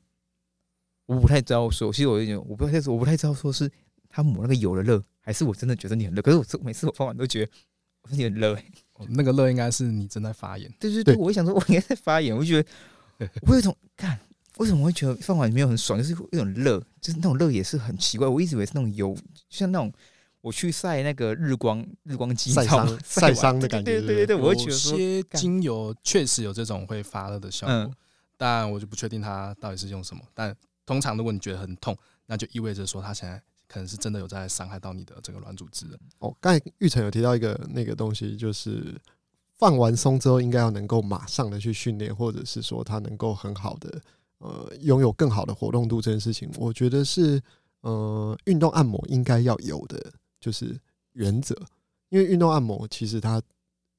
[1.07, 3.69] 我不太知道说，其实我有点我不太我不太知道说是
[4.07, 7.51] 他抹那个油的热，还是我真的觉得身体很热，可是我每次我放完都觉得
[8.03, 8.57] 我身体很热、
[9.09, 10.71] 那个热应该是你正在发炎。
[10.79, 12.69] 对对对，对我就想说，我应该在发炎，我就觉得
[13.47, 14.19] 我有一种看，
[14.57, 18.27] 为什么会觉得饭碗没有很爽，就是有一种热，就是那种热也是很奇怪。
[18.27, 19.15] 我一直以为是那种油，
[19.49, 19.91] 像那种
[20.41, 27.93] 我去晒那个日光日光机，晒伤 晒伤的感觉对对对对对，我会觉得说，些精油确实有这种会发热的效果，嗯
[28.37, 30.21] 但我就不确定它到底是用什么。
[30.33, 30.53] 但
[30.85, 35.85] 通常如果你觉得很痛，那就意味着说它现在可能是真的有在伤害到你的这个软组织。
[36.19, 38.93] 哦，刚才玉成有提到一个那个东西，就是
[39.57, 44.01] 放完松之后，应该要能够马上的去训练，或者是说他能够很好的
[44.39, 47.41] 呃拥有更好的活动度这件事情，我觉得是
[47.81, 50.77] 呃运动按摩应该要有的就是
[51.13, 51.55] 原则，
[52.09, 53.41] 因为运动按摩其实它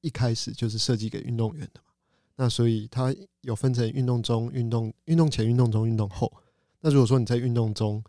[0.01, 1.91] 一开始就是设计给运动员的嘛，
[2.35, 6.31] 那所以它有分成运动中、运动运动前、运动中、运动后。
[6.79, 8.03] 那如果说你在运动中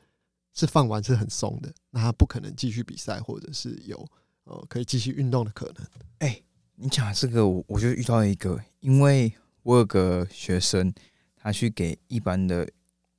[0.53, 4.07] 是放完是很松的，那他不可能继续比赛，或者是有
[4.45, 5.77] 呃可以继续运动的可能。
[6.19, 6.43] 哎、
[6.81, 9.33] 你讲这个，我我就遇到一个，因为
[9.65, 10.95] 我有个学生，
[11.35, 12.69] 他去给一般的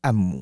[0.01, 0.41] 按摩，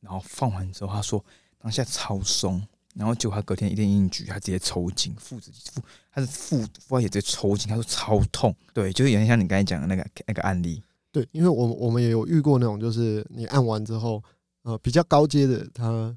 [0.00, 1.24] 然后放完之后，他说
[1.58, 2.62] 当下超松，
[2.94, 5.80] 然后结果他隔天一练硬举，他直接抽筋，腹直腹
[6.12, 14.22] 他是腹腹外也直接抽筋，他说超痛，对，就是有点像你刚才讲的那个那个案例，对，因为我我们也有遇过那种，就是你按完之后，
[14.64, 16.14] 呃，比较高阶的，他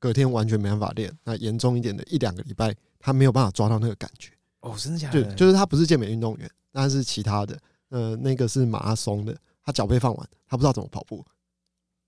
[0.00, 4.32] 隔天完全没办法练；那严重一点的，一两个礼拜，他没有办法抓到那个感觉。
[4.64, 5.34] 哦，真的假就的？
[5.34, 7.58] 就是他不是健美运动员，但是其他的，
[7.90, 11.22] 呃，那个是马拉松的，他脚背放完，他不知道怎么跑步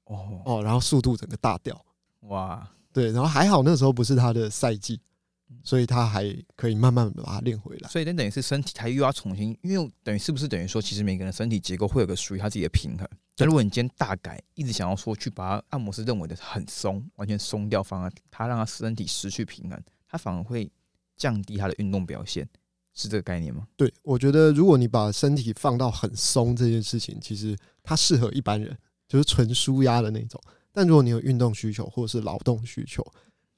[0.04, 1.78] 哦哦，然后速度整个大掉。
[2.20, 4.98] 哇，对，然后还好那时候不是他的赛季，
[5.62, 7.88] 所以他还可以慢慢把它练回来。
[7.90, 13.06] 所以那等于是身体他又要重新，因为等于是不是等于说，其实每个人身体结构会有个属于他自己的平衡。
[13.36, 20.70] 但如果你今天大改，一直想要说去把它按摩师认为的很松，完全松掉，反而他让他身体失去平衡，他反而会
[21.16, 22.48] 降低他的运动表现，
[22.94, 23.66] 是这个概念吗？
[23.76, 28.76] 对，我觉得如果你把身体放到很松这件事情，其实它适合一般人，
[29.08, 30.40] 就是纯舒压的那种。
[30.72, 33.04] 但如果你有运动需求或者是劳动需求，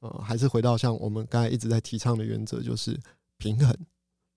[0.01, 2.99] 呃，还是回到像我们刚才一直在提倡的原则，就是
[3.39, 3.77] 平衡，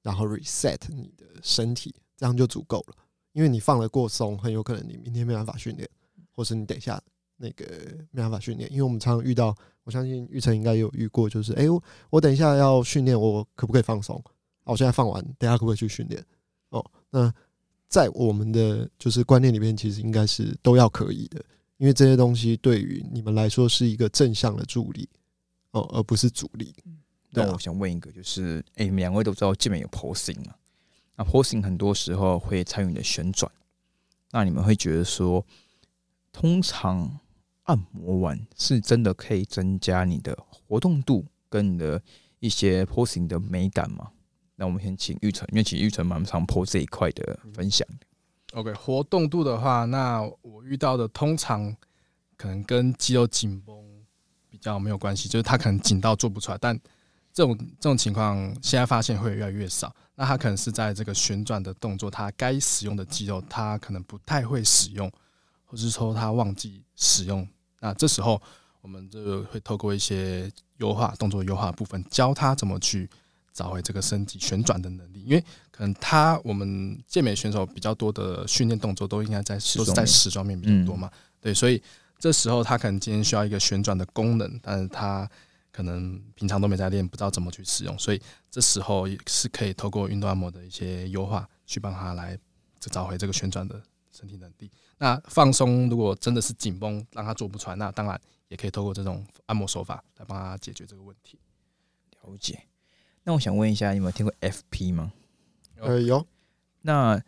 [0.02, 2.96] 然后 reset 你的身体，这样就足够了。
[3.34, 5.88] 因为你放了过松，很有可能你明天没办法训练，
[6.32, 7.02] 或是你等一下
[7.38, 7.66] 那个
[8.10, 8.70] 没办法训练。
[8.72, 14.15] 因为我们常常遇到，我相信玉成应该有遇过，就是哎、我我等一下要训练，我可不可以放松？
[14.63, 16.24] 啊，我现在放完，等一下可不可以去训练？
[16.70, 17.34] 哦，那
[17.88, 21.44] 在我们的就是观念里面，其实应该是都要可以的，
[21.78, 25.10] 因为这些东西对于你们来说是一个正向的助力
[25.72, 26.74] 哦，而不是阻力。
[27.32, 30.54] 那我想问一个，就是哎、你们两位都知道健美有 posing 嘛？
[31.15, 33.52] 那 posing 很多时候会参与你的旋转，
[34.32, 35.46] 那你们会觉得说，
[36.32, 37.20] 通常
[37.72, 42.02] 按摩完是真的可以增加你的活动度跟你的
[42.40, 44.12] 一些 posing 的美感吗？
[44.58, 47.88] 那我们先请玉成，因为其实玉成蛮常 po 这一块的分享。
[48.52, 51.74] OK，活动度的话，那我遇到的通常
[52.36, 53.74] 可能跟肌肉紧绷
[54.50, 56.78] 比较没有关系，就是他可能紧到做不出来，但
[57.32, 59.96] 这种这种情况现在发现会越来越少。
[60.14, 65.10] 那他可能是在这个旋转的动作，他该使用的肌肉他可能不太会使用，
[65.64, 67.48] 或是说他忘记使用。
[67.82, 68.41] 那这时候
[68.80, 73.10] 我们就会透过一些优化动作优化部分，教他怎么去
[73.52, 81.82] 找回这个身体旋转的能力，因为可能他我们健美选手比较多的训练动作都应该在都是在时装面比较多嘛，对，所以
[82.17, 85.30] 这时候他可能今天需要一个旋转的功能，但是他
[85.72, 92.38] 可能平常都没在练，不知道怎么去使用，所以这时候也是可以透过运动按摩的一些优化，去帮他来
[92.80, 94.71] 找回这个旋转的身体能力。
[94.97, 101.39] 那放松如果真的是紧绷，让他做不出来，那当然也可以透过这种按摩手法来帮他解决这个问题。
[102.21, 102.62] 了解。
[103.24, 105.12] 那我想问一下，你有没有听过 FP 吗？
[105.78, 106.28] 有呃，有
[106.82, 107.21] 那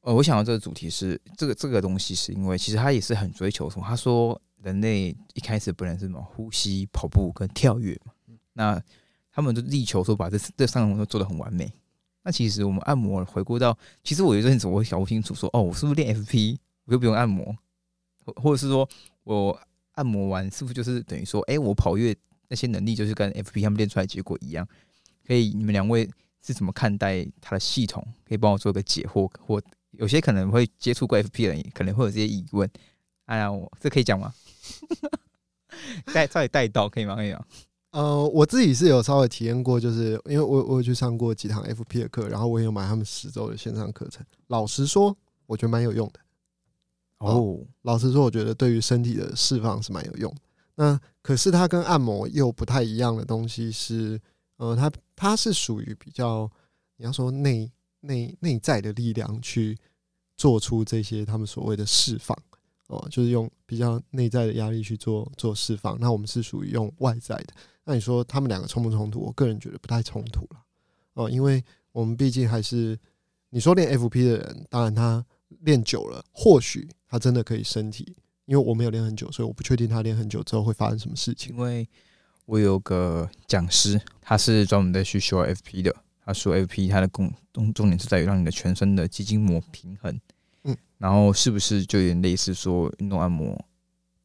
[0.00, 3.86] 呃，我想到这个主题是这个这个东西，是因为其实他也是很追求什么？
[3.86, 8.12] 他说人类一开始本来是什么呼吸、跑步跟跳跃嘛，
[8.54, 8.82] 那
[9.30, 11.72] 他们就力求说把这这三种都做得很完美。
[12.28, 13.74] 那其实我们按摩回顾到，
[14.04, 17.56] 其实我有阵子我会搞不清楚说，哦，我是不是练 FP，我就不用按摩，
[18.36, 18.86] 或者是说
[19.24, 19.58] 我
[19.92, 22.14] 按摩完是不是就是等于说，哎、我跑越
[22.48, 24.68] 那些能力就是跟 FP 他们练出来的结果一样？
[25.26, 26.06] 可以，你们两位
[26.46, 28.06] 是怎么看待它的系统？
[28.26, 29.58] 可以帮我做个解惑，或
[29.92, 32.70] 有些可能会接触过 FP 的人，可能会有这些疑问。
[33.24, 34.34] 哎呀，我这可以讲吗？
[36.12, 37.14] 带稍微带到可以吗？
[37.16, 37.42] 可以吗？
[37.98, 44.24] 呃，我自己是有稍微体验过，就是因为我我有去上过几堂 FP 的课，然后我也有买他们十周的线上课程。
[44.46, 46.20] 老实说，我觉得蛮有用的。
[47.18, 50.40] 哦，老实说，我觉得对于身体的释放是蛮有用的。
[50.76, 54.20] 那可是它跟按摩又不太一样的东西是，
[54.58, 56.48] 呃，它它是属于比较
[56.98, 57.68] 你要说内
[58.02, 59.76] 内内在的力量去
[60.36, 62.38] 做出这些他们所谓的释放
[62.86, 65.98] 哦，就是用比较内在的压力去做做释放。
[65.98, 67.54] 那我们是属于用外在的。
[67.88, 69.18] 那你说他们两个冲不冲突？
[69.18, 70.62] 我个人觉得不太冲突了
[71.14, 72.98] 哦，因为我们毕竟还是
[73.48, 75.24] 你说练 FP 的人，当然他
[75.60, 78.14] 练久了，或许他真的可以身体。
[78.44, 81.56] 因为我没有练很久，所以我不确定他练很久之后会发生什么事情。
[81.56, 81.88] 因为
[82.44, 85.96] 我有个讲师，他是专门在去修 FP 的。
[86.24, 90.20] 他说 FP 它的功重重点是在于让你的全身的肌筋膜平衡。
[90.64, 93.58] 嗯，然后是不是就有点类似说运动按摩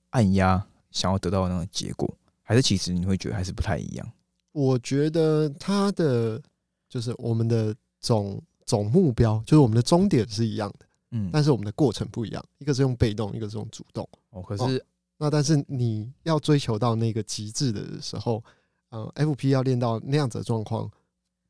[0.09, 2.13] 按压想要得到那种结果，
[2.43, 4.11] 还是其实你会觉得还是不太一样？
[4.51, 6.39] 我觉得他的
[6.87, 10.85] 就是我们的总总目标，就是我们的终点是一样的。
[11.11, 14.07] 嗯，但是我们的过程不一样，一个是用被动，一个是用主动。
[14.29, 14.83] 哦，可是
[15.17, 18.43] 那但是你要追求到那个极致的时候，
[18.89, 20.89] 嗯，FP 要练到那样子的状况，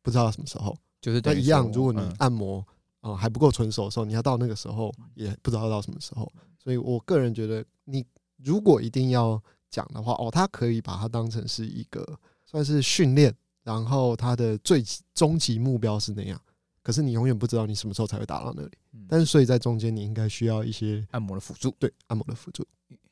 [0.02, 0.78] 不知道什么时候。
[1.02, 2.66] 就是那一样，如果你按摩
[3.02, 6.32] 啊还不够纯熟的时候，你要到那个时候也不知道到什么时候。
[6.58, 8.06] 所以我个人觉得，你
[8.38, 9.41] 如果一定要
[9.74, 12.07] 讲的话，哦，他可以把它当成是一个
[12.45, 14.84] 算是训练，然后他的最
[15.15, 16.39] 终极目标是那样。
[16.84, 18.71] 可是你永远不知道你什么时候才会达到那里，
[19.07, 22.63] 但是所以在中间你应该需要一些按摩的辅助，对，按摩的辅助。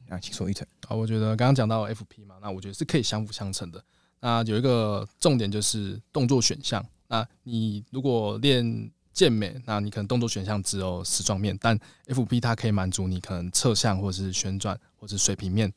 [0.09, 3.83] 啊，请说一层啊，我觉得刚刚讲到 FP 嘛，那我觉得是可以相辅相成的。
[4.19, 6.85] 那有一个重点就是动作选项。
[7.07, 15.73] 那你如果练健美，那你可能动作选项只有矢状面，但 FP 它可以满足你可能侧向或者是旋转或者是水平面、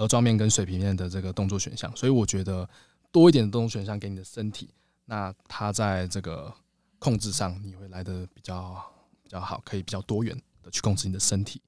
[0.00, 1.94] 额状面跟水平面的这个动作选项。
[1.94, 2.68] 所以我觉得
[3.12, 4.68] 多一点的动作选项给你的身体，
[5.04, 6.52] 那它在这个
[6.98, 8.82] 控制上你会来的比较
[9.22, 11.60] 比较好，可以比较多元的去控制你的身体。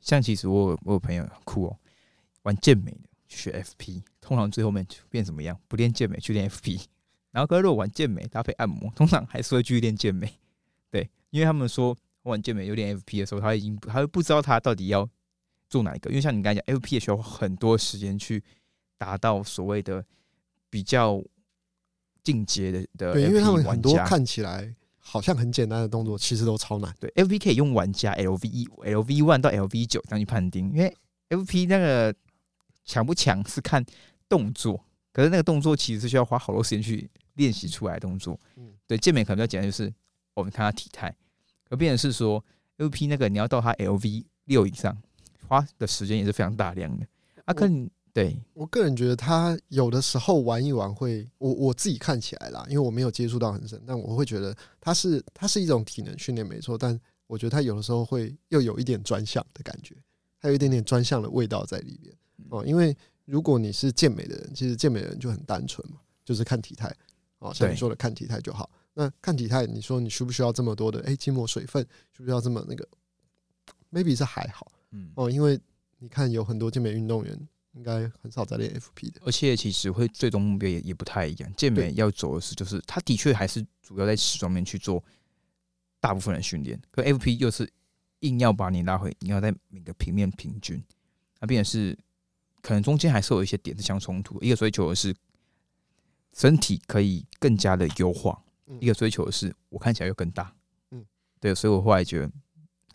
[0.00, 1.76] 像其实我我有朋友酷哦，
[2.42, 5.58] 玩健美的学 FP，通常最后面变怎么样？
[5.68, 6.80] 不练健美去练 FP，
[7.30, 10.32] 然后跟如果玩健美搭配按摩，通常还是会继续练健美。
[10.90, 15.06] 对，因为他们说玩健美有点 FP 的时候，他已经他不知道他到底要
[15.68, 18.42] 做哪一个，因为像你刚才讲 FP 也需要很多时间去
[18.96, 20.04] 达到所谓的
[20.68, 21.22] 比较。
[22.24, 26.94] 进阶的的，对，因为他们很多看起来好像很简单的动作，其实都超难。
[27.00, 30.94] 对，F P 可以用玩家 L V 一、L V one 到 L V 九这样去判定，因为
[31.30, 32.14] F P 那个
[32.84, 33.82] 强不强是看
[34.28, 38.38] 动作，可是那个动作其实是需要花好多时间去练习出来的动作。
[38.56, 39.90] 嗯，对，健美可能比较简单，就是
[40.34, 41.14] 我们看他体态，
[41.66, 42.44] 可变的是说
[42.76, 44.94] LP 那个你要到他 L V 六以上，
[45.48, 47.06] 花的时间也是非常大量的。
[47.46, 47.90] 啊，可你。
[48.10, 59.94] 对我个人觉得，他有的时候玩一玩会，我我自己看起来啦，因为我没有接触到很深，但我会觉得他是他是一种体能训练没错，但我觉得他有的时候会又有一点专项的感觉，
[60.38, 62.12] 还有一点点专项的味道在里面
[62.48, 62.64] 哦。
[62.66, 66.92] 因为如果你是健美的人，其实健美的人就很单纯嘛，就是看体态
[67.38, 68.68] 哦，像你说的看体态就好。
[68.94, 71.86] 那看体态，你说你需不需要这么多的哎筋膜水分？
[72.12, 72.88] 需不需要这么那个
[73.92, 75.58] ？maybe 是还好，嗯哦，因为
[75.98, 77.48] 你看有很多健美运动员。
[77.74, 81.52] 应该很少在练 FP 的，而且其实会最终目标也也不太一样。
[81.56, 85.04] 健美要走的是，就是他的确还是主要在时装面去做
[86.00, 87.70] 大部分的训练，可 FP 又是
[88.20, 90.82] 硬要把你拉回，你要在每个平面平均，
[91.38, 91.96] 那变成是
[92.62, 94.42] 可能中间还是有一些点是相冲突。
[94.42, 95.14] 一个追求的是
[96.32, 98.42] 身体可以更加的优化，
[98.80, 100.52] 一个追求的是我看起来又更大。
[100.90, 101.06] 嗯，
[101.38, 102.32] 对，所以我后来觉得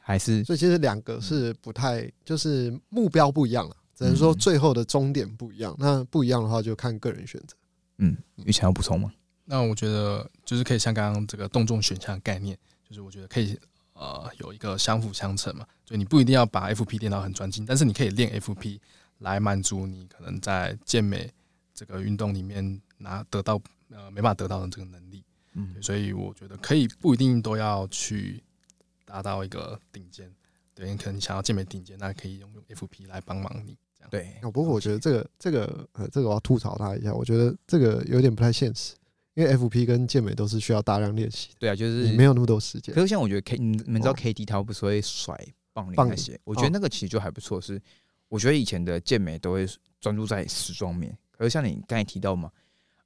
[0.05, 3.75] 还是，所以其实两个是不太，就是目标不一样了。
[3.95, 7.55] 只能说最后的终点不一样，那不一样的话就看个人选择。
[7.99, 9.13] 嗯，你想要补充吗？
[9.45, 13.57] 那我觉得就是可以像刚刚这个动作选项概念，就是我觉得可以
[13.93, 15.65] 呃有一个相辅相成嘛。
[15.85, 18.79] 就你不一定要把 FP 练到很专精，但是你可以练 FP
[19.19, 21.31] 来满足你可能在健美
[21.73, 25.23] 这个运动里面拿得到呃没办法得到的这个能力。
[25.53, 28.41] 嗯，所以我觉得可以不一定都要去
[29.13, 30.33] 达到一个顶尖。
[30.73, 33.77] 对，你可能想要健美顶尖，那可以用用 FP 来帮忙你。
[33.95, 34.35] 这样对。
[34.41, 38.95] 哦，不过我觉得这个这个呃，这个我要吐槽他一下，我觉得这个有点不太现实，
[39.35, 41.49] 因为 FP 跟健美都是需要大量练习。
[41.59, 42.95] 对啊，就是你没有那么多时间。
[42.95, 45.39] 可是像我觉得 K，你们知道 KD 他不是会甩
[45.73, 46.39] 棒铃那些？
[46.43, 47.61] 我觉得那个其实就还不错。
[47.61, 47.79] 是
[48.29, 49.67] 我觉得以前的健美都会
[50.01, 52.51] 专注在时装面，可是像你刚才提到嘛，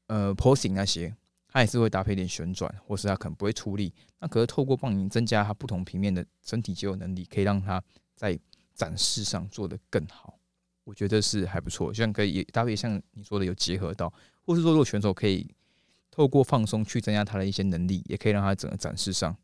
[0.05, 1.14] 呃，posing 那些。
[1.47, 3.93] 他也是会搭配点旋转，或是他可能不会出力。
[4.19, 7.81] 那可是透过棒铃增加他不同平面的身体肌肉能力，可以让他
[8.15, 8.37] 在
[8.73, 10.37] 展示上做得更好。
[10.83, 14.11] 我觉得是还不错，像可以搭配像你说的有结合到，
[14.45, 15.49] 或是说如果选手可以
[16.09, 19.35] 透过放松去增加他的一些能力，也可以让他整个展示上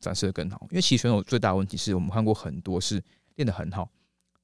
[0.00, 0.66] 展示的更好。
[0.70, 3.02] 因为其实选手最大的问题是我们看过很多是
[3.36, 3.90] 练得很好，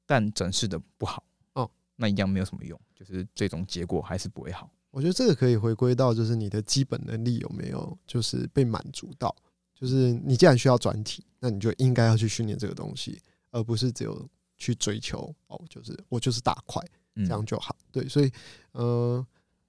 [0.06, 4.70] 但展示的不好哦，那一样没有什么用，就是最终结果还是不会好。
[4.98, 9.32] 我觉得这个可以回归到就是你的基本能力有没有就是被满足到。
[9.72, 13.16] 就是你既然需要转体，那你就应该要去训练这个东西，
[13.52, 16.84] 而不是只有去追求哦，就是我就是大块
[17.14, 17.76] 嗯这样就好。
[17.92, 18.32] 对，所以
[18.72, 19.24] 呃，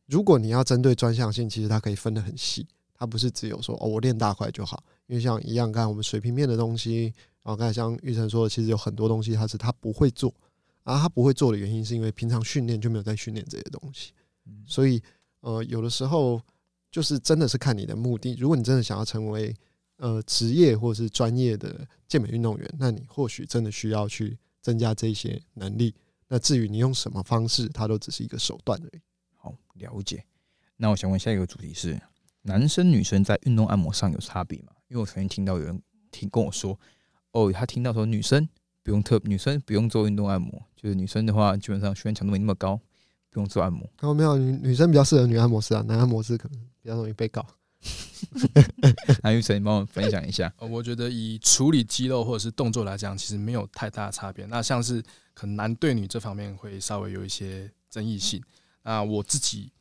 [0.08, 7.14] 如果你要针对专项性，其实它可以分得很细，它不是只有说哦我练大块就好，因为像一样，刚才我们水平面的东西，
[7.44, 10.34] 然后刚才像玉成说的，其实有很多东西它是他不会做，
[10.84, 14.12] 然后他不会做的原因是因为平常训练就没有在训练这些东西，
[14.48, 15.00] 嗯所以
[15.42, 16.42] 呃，有的时候
[16.92, 18.36] 就是真的是看你的目的。
[18.36, 19.56] 如果你真的想要成为
[19.98, 25.94] 呃职业或是专业的健美运动员，那你或许真的需要去增加这些能力。
[26.28, 29.02] 那至于你用什么方式，它都只是一个手段而已。
[29.36, 30.24] 好了解。
[30.78, 32.00] 那我想问下一个主题是：
[32.44, 34.74] 男生女生在运动按摩上有差别吗？
[34.88, 35.82] 因为我曾经听到有人
[36.12, 36.80] 听跟我说，
[37.32, 38.48] 哦，他听到说女生
[38.82, 42.80] 不用特女生不用做运动按摩，就是女生的话基本上训练强度没那么高，
[43.30, 43.82] 不用做按摩。
[44.00, 47.46] 然后没有女女生比较适合女按摩师啊，男按摩师可能比较容易被告。
[49.24, 50.52] 那玉成，你帮我分享一下。
[50.58, 54.46] 呃，我觉得以处理肌肉或者是动作来讲，其实没有太大的差别。
[54.48, 55.02] 那像是
[55.34, 58.44] 可能男对女这方面会稍微有一些争议性。
[58.84, 59.72] 那我自己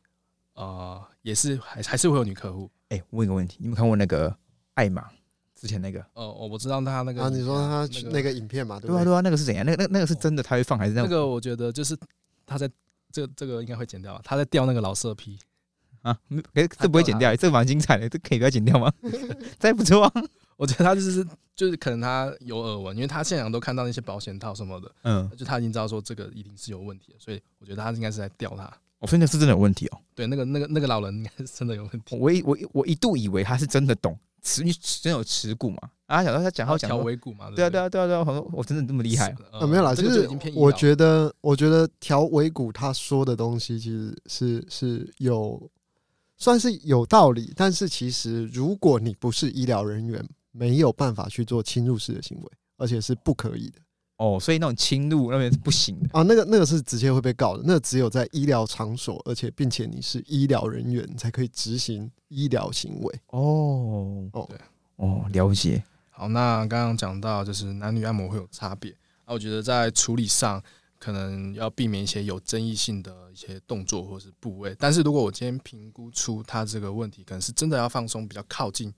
[0.53, 2.69] 呃也是还还是会有女客户。
[2.89, 4.33] 哎、问一个问题，你有没有看过那个
[4.75, 5.05] 艾玛
[5.53, 5.99] 之前那个？
[6.13, 9.65] 呃，我我知道他那个啊，你说他那个那个影片嘛，对啊，对啊，那个是怎样？
[9.65, 11.97] 那个那那个是真的，他会放还是那个我觉得就是
[12.45, 12.69] 他在
[13.11, 15.37] 这这个应该会剪掉，他在钓那个老色批。
[16.01, 16.17] 啊？
[16.29, 18.89] 没可是这不会剪掉，这个蛮精彩的，这可以不要剪掉吗？
[19.59, 20.13] 这还不错啊。
[20.55, 28.71] 我觉得他就是就是可能他有耳闻，因为他现场都看到那些保险套什么的，嗯，就他已经知道说这个一定是有问题的，所以我觉得他应该是在钓他。
[28.99, 29.99] 我说那是真的有问题哦。
[30.15, 32.17] 对，那个那个那个老人应该是真的有问题。
[32.17, 34.17] 我一我一我一度以为他是真的懂
[34.49, 35.77] 持，因为真有持股嘛。
[36.07, 39.35] 啊，想到他讲话讲说，尾股嘛，对啊对啊对啊对啊，我说我真的这么厉害？
[39.67, 45.69] 没有啦，这个就其实已经偏医疗我觉得，我觉得调尾骨他说的东西其实是是有
[46.37, 53.79] 算是有道理，但是其实如果你不是医疗人员，没有办法去做侵入式的行为，而且是不可以的
[54.19, 56.09] 哦，所以那种侵入那边是不行的。
[56.11, 63.19] 啊，那个那个是直接会被告的，那个只有在医疗场所，而且并且你是医疗人员才可以执行医疗行为。
[63.27, 64.59] 哦哦对
[64.97, 65.81] 哦，了解。
[66.09, 68.93] 好，那刚刚讲到就是男女按摩会有差别，
[69.25, 70.61] 那我觉得在处理上
[70.99, 74.75] 可能要避免一些有争议性的一些动作或是部位。
[74.77, 78.93] 但是如果我今天评估出他这个问题，可能是真的要放松比较靠近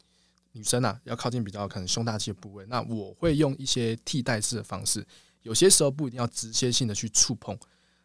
[0.54, 5.06] 女生啊，要靠近比较可能胸大肌的部位，那我会用一些替代式的方式，
[5.43, 7.58] 有些时候不一定要直接性的去触碰，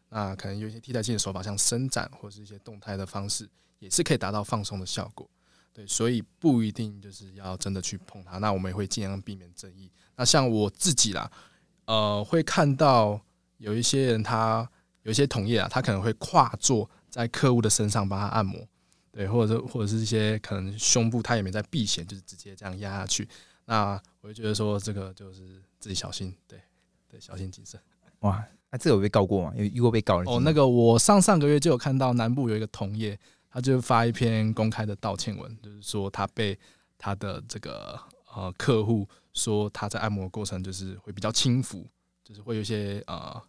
[0.08, 5.28] 那可能有一些替代性的手法，像伸展或是一些动态的方式，也是可以达到放松的效果。
[5.72, 8.38] 对，所以不一定就是要真的去碰它。
[8.38, 9.90] 那我们也会尽量避免争议。
[10.16, 11.30] 那像我自己啦，
[11.84, 13.20] 呃，会看到
[13.58, 14.66] 有一些人他
[15.02, 18.66] 有一些同业啊，他可能会跨坐在客户的身上帮他按摩，
[19.16, 23.26] 对，或者是或者是一些可能胸部他也没在避险，就是直接这样压下去。
[23.64, 26.60] 那我就觉得说这个就是自己小心，对
[27.08, 27.80] 对，小心谨慎。
[28.20, 29.54] 哇，那、这个有被告过吗？
[29.56, 30.28] 有遇过被告人？
[30.28, 33.18] 哦，那个我上上个月就有看到南部有一个同业，
[33.50, 36.58] 他就发一篇公开的道歉文，就是说他被
[36.98, 37.98] 他的这个
[38.34, 41.86] 呃客户说他在按摩过程就是会比较轻浮，
[42.22, 43.42] 就是会有一些呃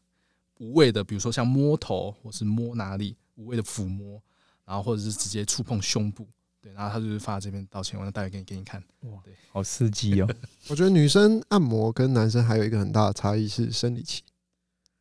[0.59, 4.22] 无谓的，比如说像摸头或是摸哪里无谓的抚摸，
[4.68, 6.28] 然后或者是直接触碰胸部，
[6.61, 8.84] 对，然后他就是发这边道歉文，那待会给你给你看。
[9.03, 10.28] 哇，对好刺激哦。
[10.68, 14.22] 我觉得女生按摩跟男生还有一个很大的差异是生理期。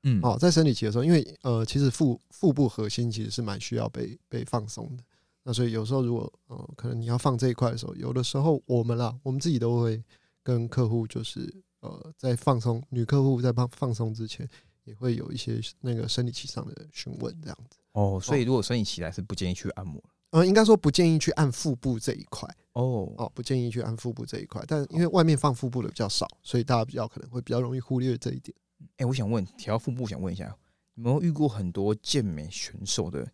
[0.05, 5.03] 嗯，哦，在生理期的时候，因为呃，其实腹腹部核心其实是蛮需要被被放松的。
[5.43, 10.01] 那所以有时候如果呃，可能你要放这一块的时候，有的时候我们啦，我们自己都会
[10.45, 14.49] 跟客户就是呃，在放松女客户在放放松之前，
[14.85, 17.79] 也会有一些那个生理期上的询问这样子。
[17.97, 23.11] 哦，所以如果生理期来是不建议去按摩的呃，应该说不建议去按腹部这一块哦。
[23.17, 24.63] 哦，不建议去按腹部这一块。
[24.69, 28.55] 但因为外面放腹部的比较少，所以大家比较可能会比较容易忽略这一点。
[28.99, 30.55] 哎、我想问，提到腹部，想问一下，
[30.95, 33.27] 有没有遇过很多健美选手的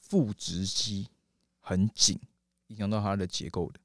[0.00, 1.06] 腹直肌
[1.60, 2.18] 很紧，
[2.66, 3.78] 影响到他的结构的？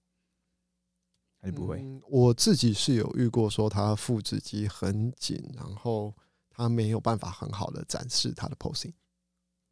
[1.41, 1.82] 还是不会？
[1.84, 6.11] 嗯我自己是有遇过，说他腹直肌很紧，然后
[6.49, 8.93] 他没有办法很好的展示他的 posing。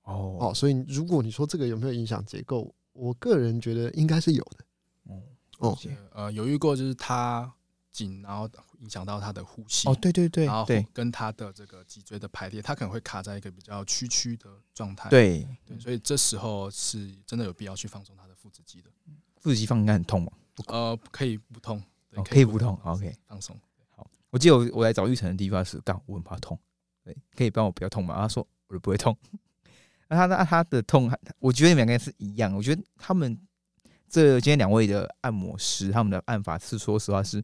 [0.04, 4.66] 哦哦，所以如果你说这个有没有影响结构，我个人觉得应该是有的。
[5.06, 5.22] 哦
[5.60, 5.78] 哦
[6.12, 7.52] 呃，有遇过就是他
[7.92, 8.50] 紧，然后
[8.80, 9.88] 影响到他的呼吸。
[9.88, 15.10] 哦，对对对然后对跟他的这个脊椎的排列，他可能会卡在一个比较屈曲的状态。
[15.10, 18.90] 对，对，所以这时候是真的有必要去放松他的腹直肌的。
[19.38, 20.32] 腹直肌放应该很痛吗。
[20.68, 23.58] 呃，可以不痛，对哦可以不痛，OK 放松。
[23.96, 26.60] 好我记得我我来找玉成的地方是，刚我很怕痛，
[27.04, 28.16] 对，可以帮我不要痛吗？
[28.16, 29.18] 他说我就不会痛。
[30.14, 32.56] 那他那他的痛，我觉得你们两个是一样。
[32.56, 33.38] 我觉得他们
[34.08, 37.44] 这今天两位的按摩师，他们的按法是说实话是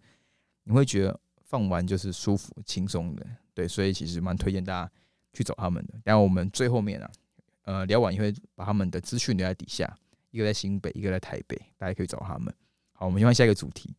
[0.63, 4.91] 你会觉得放完就是舒服轻松的，对，所以其实蛮推荐大家
[5.33, 5.95] 去找他们的。
[6.03, 7.11] 然后我们最后面啊，
[7.63, 9.91] 呃，聊完也会把他们的资讯留在底下，
[10.29, 12.53] 一个在新北，一个在台北，大家可以找他们。
[12.91, 13.95] 好，我们换下一个主题。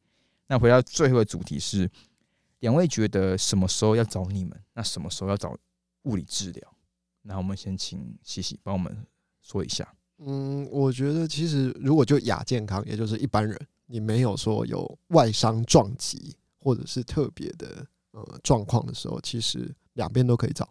[0.46, 1.90] 那回到最后的主题是，
[2.60, 4.56] 两位觉得什么时候要找你们？
[4.74, 5.56] 那什么时候要找
[6.02, 6.76] 物理治疗？
[7.22, 8.96] 那我们先请西西帮我们
[9.42, 9.86] 说一下。
[10.18, 20.68] 嗯，我觉得其实如果就亚健康，也就是一般人，你没有说有外伤撞击或者是特别的呃状况的时候，其实两边都可以找。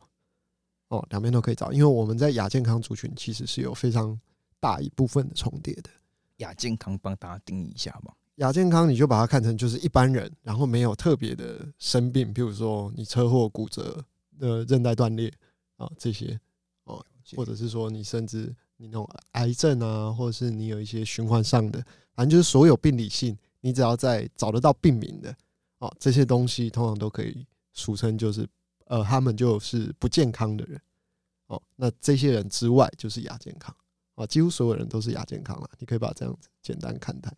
[0.89, 4.19] 哦，两边都可以找，因为我们在亚健康族群其实是有非常
[4.59, 5.89] 大一部分的重叠的。
[6.37, 8.13] 亚健康帮大家定义一下吧。
[8.35, 14.03] 亚健康你就把它看成就是一般人，然后没有特别的生病，比如说你车祸骨折
[14.39, 15.31] 的韧带断裂
[15.79, 16.39] 啊这些
[16.83, 17.03] 哦，
[17.35, 25.35] 或者是说你甚至你那种癌症啊，或者是你有一些循环上的，反正就是所有病理性，你只要在找得到病名的
[25.79, 28.47] 哦，这些东西通常都可以俗称就是
[28.85, 30.79] 呃，他们就是不健康的人
[31.47, 31.61] 哦。
[31.75, 33.75] 那这些人之外就是亚健康
[34.15, 37.33] 啊，几乎所有人都是亚健康了，你可以把这样子简单看待。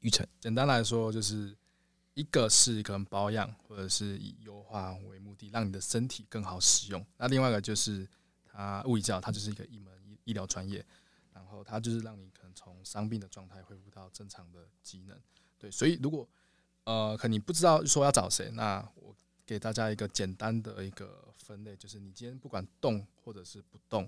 [0.00, 1.54] 玉成，简单来说，就是
[2.20, 7.02] 一个是可能保养，或者是以优化为目的，让你的身体更好使用。
[7.16, 8.06] 那另外一个就是
[8.44, 10.84] 它物理治疗，它就是一个一门医医疗专业，
[11.32, 15.18] 然后它就是让你可能从伤病的状态恢复到正常的机能。
[15.58, 16.28] 对，所以如果
[16.84, 19.16] 呃，可你不知道说要找谁，那我
[19.46, 24.06] 给大家一个简单的一个分类，就是你今天不管动或者是不动，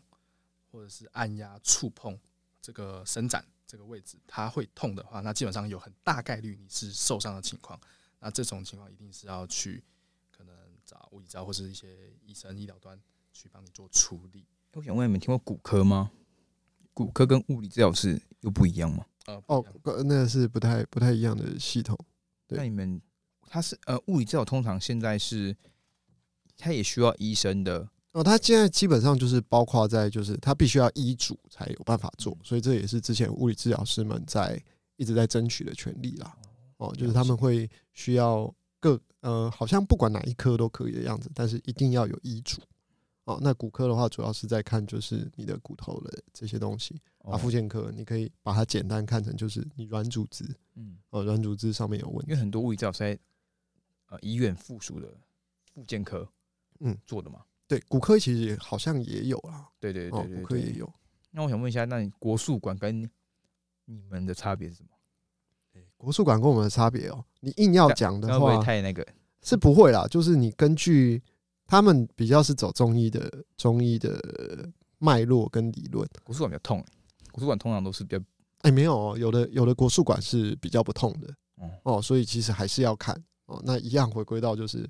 [0.71, 2.21] 或者是按压触碰
[2.61, 3.43] 这个伸展。
[3.65, 7.81] 这个位置它会痛的话，那基本上有很大概率你是受伤的情况。
[8.23, 9.83] 那这种情况一定是要去
[10.31, 10.55] 可能
[10.85, 12.99] 找物理治疗或是一些医生医疗端
[13.33, 14.47] 去帮你做处理。
[14.75, 16.13] 我想问你们听过骨科吗？
[16.95, 19.05] 骨科跟物理治疗是又不一样吗？
[19.27, 19.65] 呃，哦，
[20.05, 21.99] 那是不太不太一样的系统。
[22.49, 23.01] 那你们
[23.49, 25.57] 它是呃物理治疗通常现在是
[26.57, 27.89] 它也需要医生的。
[28.13, 34.63] 哦，他现在基本上就是包括在，就是他必须要医嘱才有办法做，所以这也是之前物理治疗师们在
[34.97, 36.37] 一直在争取的权利啦。
[36.83, 42.61] 哦，就是他们会需要各呃，好像不管哪一科都可以的样子，但是一定要有医嘱。
[43.25, 47.01] 哦，那骨科的话，主要是在看就是你的骨头的这些东西。
[47.19, 52.33] 啊，附件科你可以把它简单看成就是你软组织，嗯，哦，软组织上面有问题。
[52.33, 53.17] 因为很多物理治疗在
[54.07, 55.17] 呃医院附属的
[55.73, 56.29] 附件科，
[56.81, 57.45] 嗯，做的嘛。
[57.69, 59.69] 对，骨科其实好像也有啊。
[59.79, 60.93] 对对对骨科也有。
[61.31, 63.09] 那我想问一下，那你国术馆跟
[63.85, 64.89] 你们的差别是什么？
[66.03, 69.07] 国术馆跟我们的差别哦，你硬要讲的话，太那个
[69.41, 70.05] 是不会啦。
[70.11, 71.23] 就是你根据
[71.65, 76.85] 他们比较是走中医的中医的脉络跟理论，国术馆比较痛。
[77.31, 78.25] 国术馆通常都是比较
[78.63, 81.33] 哎，没有哦，有的有的国术馆是比较不痛的
[81.85, 83.15] 哦，所以其实还是要看
[83.47, 83.63] 哦。
[83.65, 84.85] 那一样回归到就是，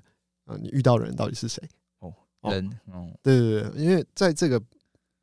[0.45, 1.61] 呃，你遇到的人到底是谁？
[2.49, 4.61] 人，哦，对对对，因为在这个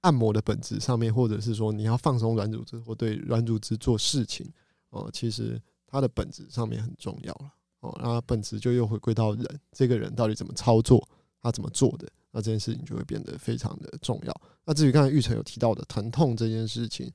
[0.03, 4.51] 按摩的本质上面，或者是说你要放松软组织或对软组织做事情，
[4.89, 5.61] 哦，其实
[5.91, 11.07] 它的本质上面很重要了，哦，那本质就又回归到人，这个人到底怎么操作，
[11.43, 14.41] 他怎么做的，那这件事情就会变得非常的重要。
[14.65, 17.11] 那至于刚才玉成有提到的疼痛这件事情，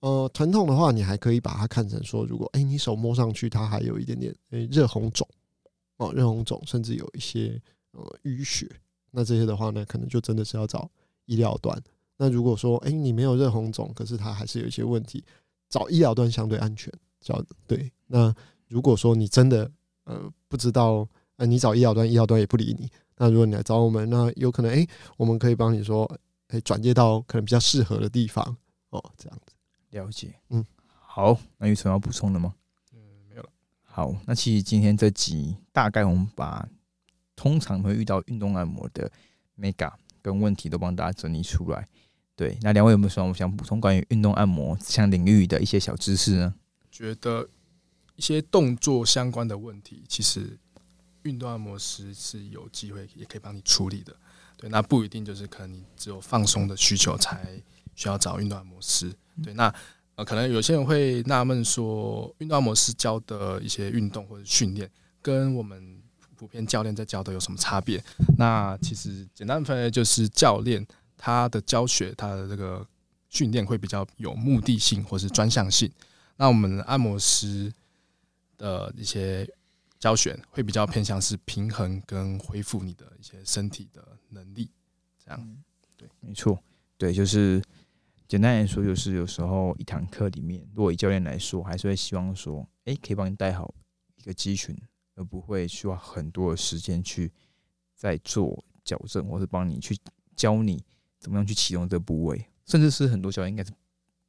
[0.00, 5.26] 呃，疼痛的话，你还可以把它看成说，如果哎你手摸上去，它还有一点点诶热红肿，
[5.96, 7.60] 哦，热红肿，甚至有一些
[7.90, 8.70] 呃淤血。
[9.10, 10.88] 那这些的话呢，可能就真的是要找
[11.26, 11.76] 医疗端。
[12.16, 15.24] 那如果说，哎，你没有热红肿，可是它还是有一些问题，
[15.68, 16.92] 找医疗端相对安全。
[17.22, 17.90] 找对。
[18.06, 18.34] 那
[18.68, 19.70] 如果说你真的
[20.04, 22.90] 呃不知道，呃，你找医疗端，医疗端也不理你。
[23.16, 26.04] 那如果你来找我们，那有可能，哎，我们可以帮你说，
[26.48, 28.44] 哎，转接到可能比较适合的地方
[28.90, 29.52] 哦，这样子。
[29.90, 30.34] 了解。
[30.50, 31.38] 嗯，好。
[31.56, 32.54] 那有什么要补充的吗？
[32.92, 32.98] 嗯，
[33.28, 33.48] 没有了。
[33.84, 36.68] 好，那其实今天这集大概我们把。
[37.34, 39.10] 通常会遇到运动按摩的
[39.58, 41.88] mega 跟问题都帮大家整理出来。
[42.36, 46.54] 对，那两位有没有什么想补充关于运动按摩这项领域的一些小知识呢？
[46.92, 47.48] 觉得
[48.14, 50.56] 一些动作相关的问题，其实
[51.22, 54.14] 运动按摩师是有机会也可以帮你处理的。
[54.56, 57.60] 对，那不一定就是可能你只有放松的需求才
[57.96, 59.12] 需要找运动按摩师。
[59.42, 59.74] 对，那
[60.14, 64.88] 呃，可能有些人会纳闷说，运动按摩师教的一些运动或者训练
[65.22, 66.00] 跟我们。
[66.34, 68.02] 普遍教练在教的有什么差别？
[68.36, 70.84] 那其实简单分类就是教练
[71.16, 72.84] 他的教学，他的这个
[73.28, 75.88] 训练会比较有目的性或是专项性。
[76.42, 77.72] 那我们按摩师
[78.58, 79.48] 的一些
[80.00, 84.68] 教学会比较偏向是平衡跟恢复你的一些身体的能力。
[85.24, 85.56] 这样，
[85.96, 86.60] 对，没错，
[86.98, 87.62] 对，就是
[88.26, 93.72] 简单来说，就是有时候一堂课里面，如果以教练来说，还是会希望说，诶，可以帮你带好
[94.16, 94.76] 一个肌群，
[95.14, 97.30] 而不会需要很多的时间去
[97.94, 99.96] 再做矫正，或是帮你去
[100.34, 100.82] 教你
[101.20, 103.70] 怎么样去启动这个部位，甚至是很多教练应该是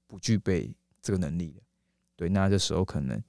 [0.06, 1.63] 不具备这个能力的。
[2.16, 3.22] 对，那这时候可能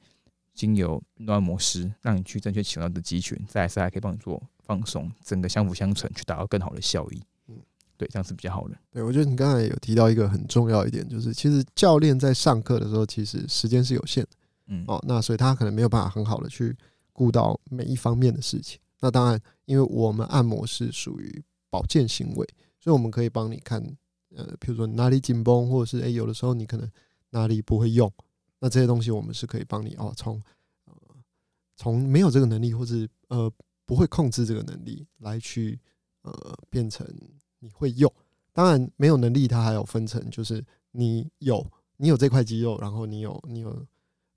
[0.52, 7.22] 经由运动按摩师让你去正确启动你的肌群，再来是还可以帮你做放松，整个相辅相成，去达到更好的效益。
[7.48, 7.56] 嗯
[7.96, 8.76] 对，这样是比较好的。
[8.90, 14.30] 对，我觉得你刚才有提到一个很重要一点，就是其实教练在上课的时候，其实时间是有限的
[14.66, 16.76] 嗯，哦，那所以他可能没有办法很好的去
[17.12, 18.80] 顾到每一方面的事情。
[19.00, 22.48] 那当然，因为我们按摩是属于保健行为，
[22.80, 23.80] 所以我们可以帮你看，
[24.34, 26.90] 呃，比如说哪里紧绷，或者是诶、有的时候你可能
[27.30, 28.10] 哪里不会用，
[28.64, 30.42] 那这些东西我们是可以帮你哦，从
[30.86, 30.94] 呃
[31.76, 33.52] 从没有这个能力，或是呃
[33.84, 35.78] 不会控制这个能力来去
[36.22, 37.06] 呃变成
[37.58, 38.10] 你会用。
[38.54, 41.62] 当然没有能力，它还有分成，就是你有
[41.98, 43.86] 你有这块肌肉，然后你有你有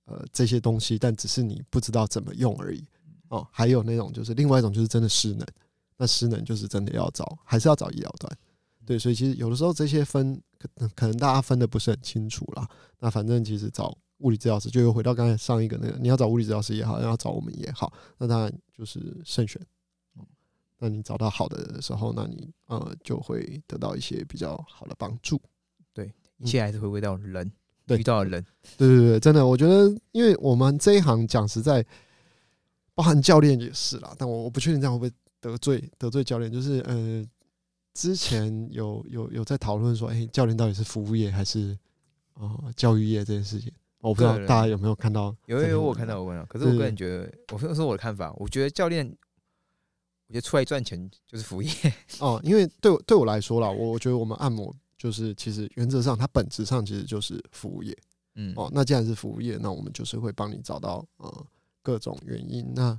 [0.03, 2.83] 呃这些东西，但只是你不知道怎么用而已。
[3.29, 5.47] 哦，还有那种就是另外一种就是真的失能，
[5.95, 8.37] 那失能就是真的要找还是要找医疗端。
[8.85, 12.69] 对，所以其实有的时候这些分可能可能大家分的不是很清楚啦。
[12.99, 19.61] 那反正其实找物理治疗师，就又回到刚才上一个那个，你要找物理治疗师也好，要找我们也好，那当然就是慎选。
[20.79, 25.41] 那你找到好的时候，那你呃就会得到一些比较好的帮助。
[25.91, 27.51] 对一切还是回归到人，
[27.87, 28.45] 遇到的人，
[28.77, 31.83] 对对对，真的，我觉得，因为我们这一行讲实在，
[32.93, 36.51] 包含教练也是啦，但我我不确定这样会不会得罪得罪教练。
[36.51, 37.25] 就是呃，
[37.95, 41.75] 之前有有有在讨论说，哎、教练到底是服务业还是
[42.35, 49.05] 呃教育业这件事情，我不知道大家有没有看到有有有，我看到我看到，可是我个人觉得，我说说我的看法，我觉得教练，
[50.27, 51.71] 我觉得出来赚钱就是服务业，
[52.19, 57.97] 哦，因为对我对我来说啦，我我觉得我们按摩就是其实原则上它本质上其实就是服务业。
[58.39, 61.45] 嗯，哦，那既然是服务业，那我们就是会帮你找到呃
[61.81, 62.95] 各种原因，那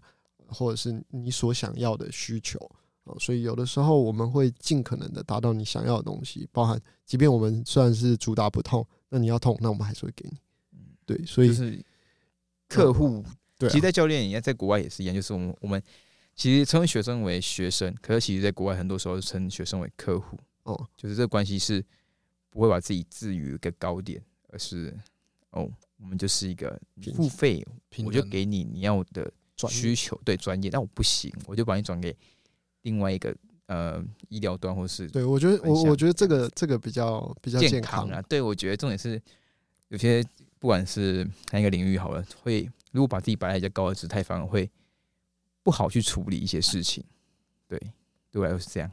[0.48, 2.58] 或者是你所想要的需求
[3.04, 6.76] 哦，所以有的时候我们会尽可能的达到你想要的东西，包含
[7.06, 10.36] 即便我们虽然是主打不痛，那你要痛，那我们还是会给你。
[11.08, 11.82] 对，所以就是
[12.68, 13.24] 客户，
[13.56, 15.82] 对、啊，其实，在教练一样，在国外也是一样，就是我们我们
[16.36, 21.82] 其实称学生为学生，可是其实在国外很多时候称学生为客户，哦，就是这个关系是
[22.50, 24.94] 不会把自己置于一个高点，而是
[25.52, 26.78] 哦，我们就是一个
[27.14, 27.66] 付费，
[28.04, 29.32] 我就给你你要的
[29.66, 32.14] 需求，对专业，但我不行，我就把你转给
[32.82, 33.34] 另外一个
[33.66, 38.20] 呃医疗端或是对我觉得我我觉得这个这个比较比较健康啊。
[38.28, 39.20] 对，我觉得重点是
[39.88, 40.22] 有些
[40.58, 44.70] 不管是哪一个领域好了，会如果把自己摆在比较高的姿态，反而会
[45.62, 47.04] 不好去处理一些事情。
[47.66, 47.78] 对，
[48.30, 48.90] 对我来说是这样。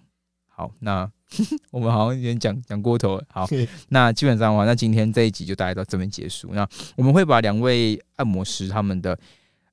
[0.47, 1.11] 好，那
[1.71, 3.25] 我们好像有点讲讲过头了。
[3.29, 3.47] 好，
[3.89, 6.53] 那基本上的话，那今天这一集就大概到这边结束。
[6.53, 9.19] 那我们会把两位按摩师他们的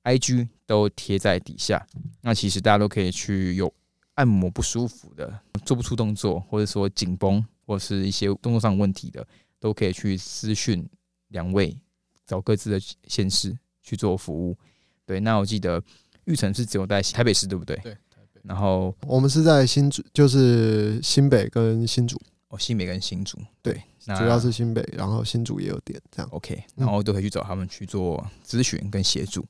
[0.03, 1.85] IG 都贴在底下。
[2.21, 3.73] 那其实大家都可以去有
[4.15, 9.25] 按摩不舒服的、做不出动作，或者说紧绷，或是一些动作上问题的，
[9.59, 10.85] 都可以去私讯
[11.29, 11.77] 两位，
[12.25, 14.57] 找各自的县市去做服务。
[15.05, 15.83] 对，那我记得
[16.25, 17.75] 玉成是只有在台北市，对不对？
[17.77, 26.29] 对台北然后我们是在新竹，就是新北跟新竹，哦，新北跟新竹，对，那主要是新北，然后新竹也有店这样。
[26.31, 29.45] OK，嗯然后都可以去找他们去做咨询跟协助。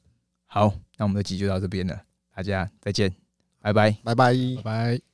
[0.46, 2.02] 好，那我们的集就到这边了，
[2.36, 3.14] 大家再见，
[3.60, 3.92] 拜拜。
[4.04, 4.34] 拜拜。
[4.58, 5.13] 拜拜。